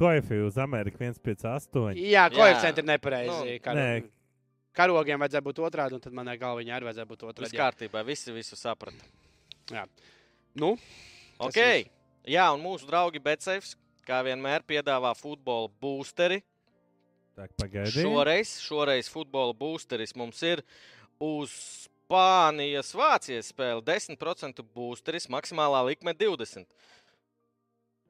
[0.00, 1.98] Koeficients uz Ameriku 1,8.
[1.98, 3.58] Jā, koeficients ir nepareizi.
[3.66, 3.88] Nu, nē,
[4.76, 7.48] karogiem vajadzēja būt otrādi, un tad manai galviņai arī vajadzēja būt otrādi.
[7.48, 9.10] Viss kārtībā, visi visu saprata.
[9.74, 9.86] Jā.
[10.58, 10.76] Nu,
[11.38, 11.58] ok.
[11.58, 11.90] Viss.
[12.28, 13.74] Jā, un mūsu draugi Betsafes,
[14.06, 16.42] kā vienmēr, piedāvā futbola boosteri.
[17.94, 20.60] Šoreiz, šoreiz futbola boosteris mums ir
[21.24, 26.66] uz Spānijas, Vācijas spēle 10% boosteris, maksimālā likme 20%.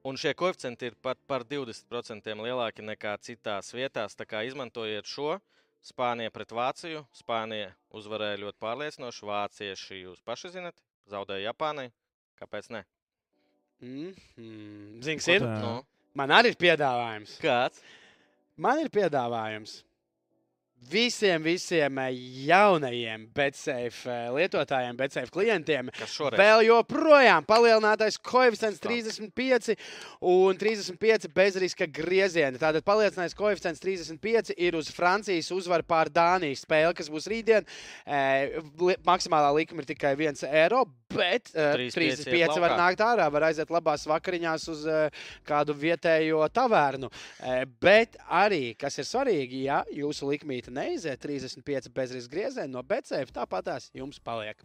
[0.08, 4.16] Un šie koeficienti ir pat par 20% lielāki nekā citās vietās.
[4.16, 5.34] Tā kā izmantojiet šo,
[5.84, 7.02] Spānija pret Vāciju.
[7.12, 9.28] Spānija uzvarēja ļoti pārliecinoši.
[9.28, 10.80] Vācieši jūs paši zinat,
[11.12, 11.90] zaudēja Japānai.
[12.40, 12.84] Kāpēc ne?
[13.84, 15.02] Mm -hmm.
[15.04, 15.44] Ziniet, ir.
[15.44, 15.84] Nu.
[16.14, 17.36] Man arī ir piedāvājums.
[17.40, 17.84] Kāds?
[18.56, 19.82] Man ir piedāvājums
[20.88, 22.14] visiem, visiem eh,
[22.46, 25.90] jaunajiem BetSafe eh, lietotājiem, BetSafe klientiem.
[26.38, 29.76] Vēl joprojām palielinātais koeficients 35
[30.20, 32.60] un 35 bezriska griezieni.
[32.60, 37.68] Tātad palielinātais koeficients 35 ir uz Francijas uzvaru pār Dānijas spēli, kas būs rītdien.
[38.06, 38.62] E,
[39.06, 44.06] maksimālā likuma ir tikai 1 eiro, bet e, 35 var nākt ārā, var aiziet labās
[44.10, 44.98] vakariņās uz e,
[45.46, 47.10] kādu vietējo tavērnu.
[47.10, 53.34] E, bet arī, kas ir svarīgi, ja jūsu likmīte neiziet 35 bezriska griezieni no BCF,
[53.40, 54.62] tāpat tās jums paliek.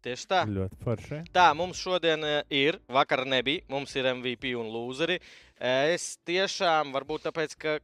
[0.00, 0.40] Tieši tā.
[0.48, 1.18] Ļoti forši.
[1.34, 5.18] Tā, mums šodien eh, ir, vakar nebija, mums ir MVP un lūzeri.
[5.20, 7.74] Eh, es tiešām, varbūt tāpēc, ka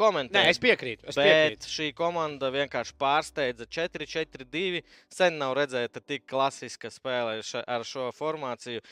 [0.00, 0.40] komentēju.
[0.40, 1.06] Nē, es piekrītu.
[1.10, 1.70] Es bet piekrītu.
[1.76, 4.82] šī komanda vienkārši pārsteidza 4-4-2.
[5.12, 8.82] Sen nav redzēta tik klasiska spēle ar šo formāciju.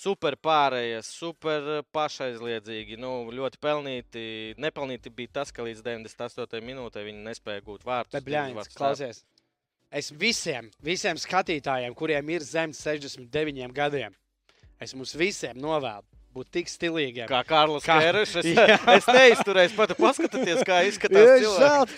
[0.00, 3.00] Super pārējais, super pašaizliedzīgi.
[3.00, 4.22] Nu, ļoti pelnīti.
[4.62, 6.62] Nepelnīti bija tas, ka līdz 98.
[6.64, 8.14] minūtē viņi nespēja gūt vārdus.
[8.14, 9.24] Bet, bļāņas, klausies!
[9.90, 14.14] Es visiem, visiem skatītājiem, kuriem ir zem 69 gadiem,
[14.78, 16.06] es mums visiem novēlu
[16.36, 17.26] būt tik stilīgiem.
[17.30, 18.36] Kā Kārlis Kērišs.
[18.42, 18.48] Es,
[18.96, 21.46] es neizturēju, pat paskatieties, kā izskatās.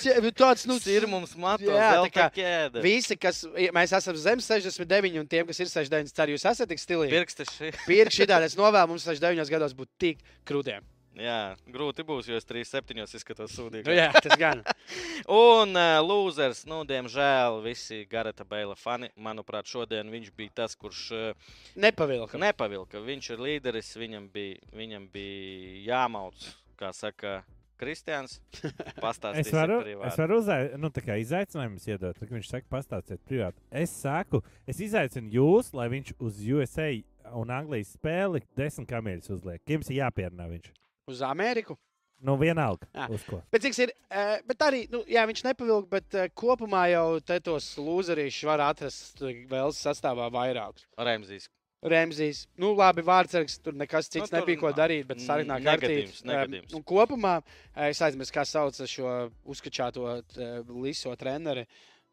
[0.04, 2.84] Jā, tāds nu, ir mums mato, jā, kā ķēde.
[2.84, 3.42] Visi, kas
[3.76, 7.12] mēs esam zem 69 un tiem, kas ir 69, ceru, jūs esat tik stilīgi.
[7.16, 7.72] Pirksti.
[7.86, 10.91] Pirksti šitā, es novēlu mums 69 gados būt tik krūtiem.
[11.18, 13.84] Jā, grūti būs, jo es 3,7 izskatos sūdīgi.
[13.84, 14.62] Nu, jā, tas gan.
[15.28, 19.10] un uh, lūzers, nu, diemžēl, visi Gareta Beila fani.
[19.20, 22.40] Manuprāt, šodien viņš bija tas, kurš uh, nepavilka.
[22.40, 23.02] nepavilka.
[23.04, 27.42] Viņš ir līderis, viņam bija, viņam bija jāmauc, kā saka.
[27.82, 28.36] Kristians,
[29.02, 30.86] pastāstiet, es varu, es varu uzai, nu,
[31.18, 32.14] izaicinājumus iedot.
[32.14, 33.58] Tad, viņš saka, pastāstiet, privāti.
[33.74, 34.38] Es saku,
[34.70, 36.92] es izaicinu jūs, lai viņš uz USA
[37.40, 39.64] un Anglijas spēli desmit kamieļus uzliek.
[39.66, 40.70] Jums ir jāpierunā viņš.
[41.10, 41.78] Uz Ameriku?
[42.22, 42.86] Nu, vienalga.
[43.50, 47.06] Bet, ir, uh, bet arī, nu, jā, viņš nepavilka, bet uh, kopumā jau
[47.42, 50.86] tos lūzerīšus var atrast vēl sastāvā vairākus.
[51.02, 51.48] Remzīs.
[51.82, 52.44] Remzīs.
[52.62, 56.22] Nu, labi, vārdsargs, tur nekas cits nu, nebija ko darīt, bet sarunā kārtībā.
[56.22, 57.40] Uh, un kopumā
[57.88, 61.66] es aizmirsu, kā sauc šo uzskačāto uh, liso treneri.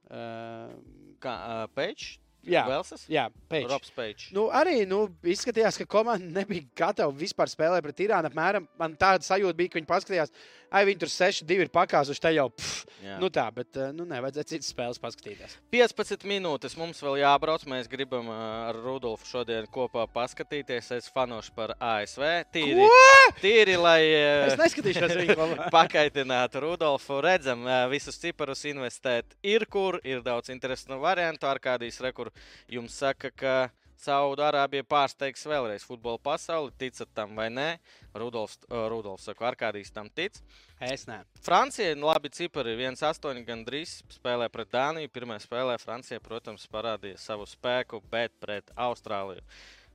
[0.10, 0.74] Uh,
[1.22, 2.18] kā uh, Pēčs?
[2.48, 3.04] Jā, Velsas?
[3.12, 4.30] Jā, Pēčs.
[4.36, 8.32] Nu, arī nu, izskatījās, ka komanda nebija gatava vispār spēlēt pret Irānu.
[8.32, 10.34] Apmēram, man tāda sajūta bija, ka viņi paskatījās,
[10.72, 12.22] ai, viņi tur 6-2 ir pakāsuši.
[12.24, 12.86] Te jau pff,
[13.20, 15.58] nu tā, bet eh, nu, nevajadzēja citas spēles paskatīties.
[15.74, 17.66] 15 minūtes mums vēl jābrauc.
[17.70, 20.92] Mēs gribam eh, ar Rudolfu šodien kopā paskatīties.
[21.00, 22.26] Es fanošu par ASV.
[22.54, 23.34] Tīri, Ko?
[23.42, 27.20] tīri lai eh, es neskatīšos viņu pakaitinātu Rudolfu.
[27.26, 31.50] Redzam, visus ciparus investēt ir kur, ir daudz interesantu variantu.
[31.50, 32.32] Ar kādīs rekur kur
[32.68, 33.56] jums saka, ka
[34.00, 36.72] Saudārābija pārsteigs vēlreiz futbola pasauli.
[36.80, 37.68] Ticat tam vai nē?
[38.16, 40.40] Rudolfs, uh, Rudolfs saka, Arkādijs tam tic.
[40.80, 41.18] Es nē.
[41.44, 45.12] Francija, labi, cipari 1-8 gandrīz spēlē pret Dāniju.
[45.12, 49.44] Pirmā spēlē Francija, protams, parādīja savu spēku, bet pret Austrāliju.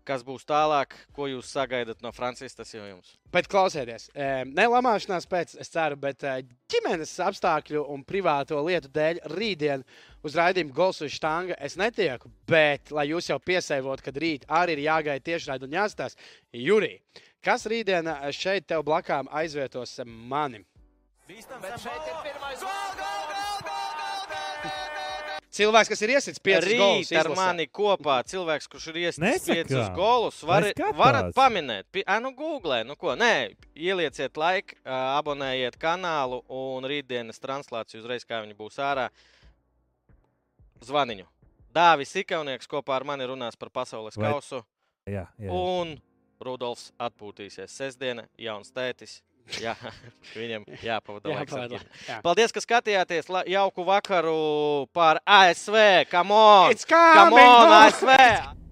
[0.04, 3.14] Kas būs tālāk, ko jūs sagaidat no Francijas, tas jau jums.
[3.32, 4.10] Bet klausieties,
[4.50, 6.20] ne lamāšanās pēc, es ceru, bet
[6.70, 9.84] ģimenes apstākļu un privāto lietu dēļ rītdien
[10.24, 12.28] uz raidījumu Gols uz štanga es netieku.
[12.48, 16.20] Bet, lai jūs jau piesēvot, kad rīt arī ir jāgaida tiešraidi un jāstāsta,
[16.52, 16.98] Jurī,
[17.44, 20.66] kas rītdien šeit tev blakām aizvietos mani?
[21.24, 22.60] Bīstam, bet šeit ir pirmais.
[22.60, 23.43] Gol,
[25.54, 27.36] Cilvēks, kas ir iesits piecus golus Rīt ar izlasē.
[27.38, 30.66] mani kopā cilvēks, kurš ir iesaistīts piecus golus, var,
[30.98, 31.86] varat paminēt.
[32.02, 38.42] Ā, nu, googlē, nu ko, nē, ielieciet laiku, abonējiet kanālu un rītdienas translāciju uzreiz, kā
[38.42, 39.06] viņi būs ārā.
[40.84, 41.26] Zvaniņu.
[41.74, 44.64] Dāvis Ikaunieks kopā ar mani runās par pasaules Vai- kausu,
[45.06, 45.50] Jā, jā.
[45.50, 45.96] un
[46.44, 49.20] Rudolfs atpūtīsies sestdiena, jauns tētis.
[49.60, 49.74] Jā,
[50.38, 51.52] viņam jāpavada Jā, laiks.
[51.52, 51.68] ar pavada.
[51.76, 52.02] ģimeni.
[52.08, 52.18] Jā.
[52.24, 53.28] Paldies, ka skatījāties.
[53.28, 54.38] La- Jauku vakaru
[54.96, 55.76] par ASV.
[56.10, 56.74] Come on!
[56.88, 57.74] Come on!
[57.84, 58.63] ASV!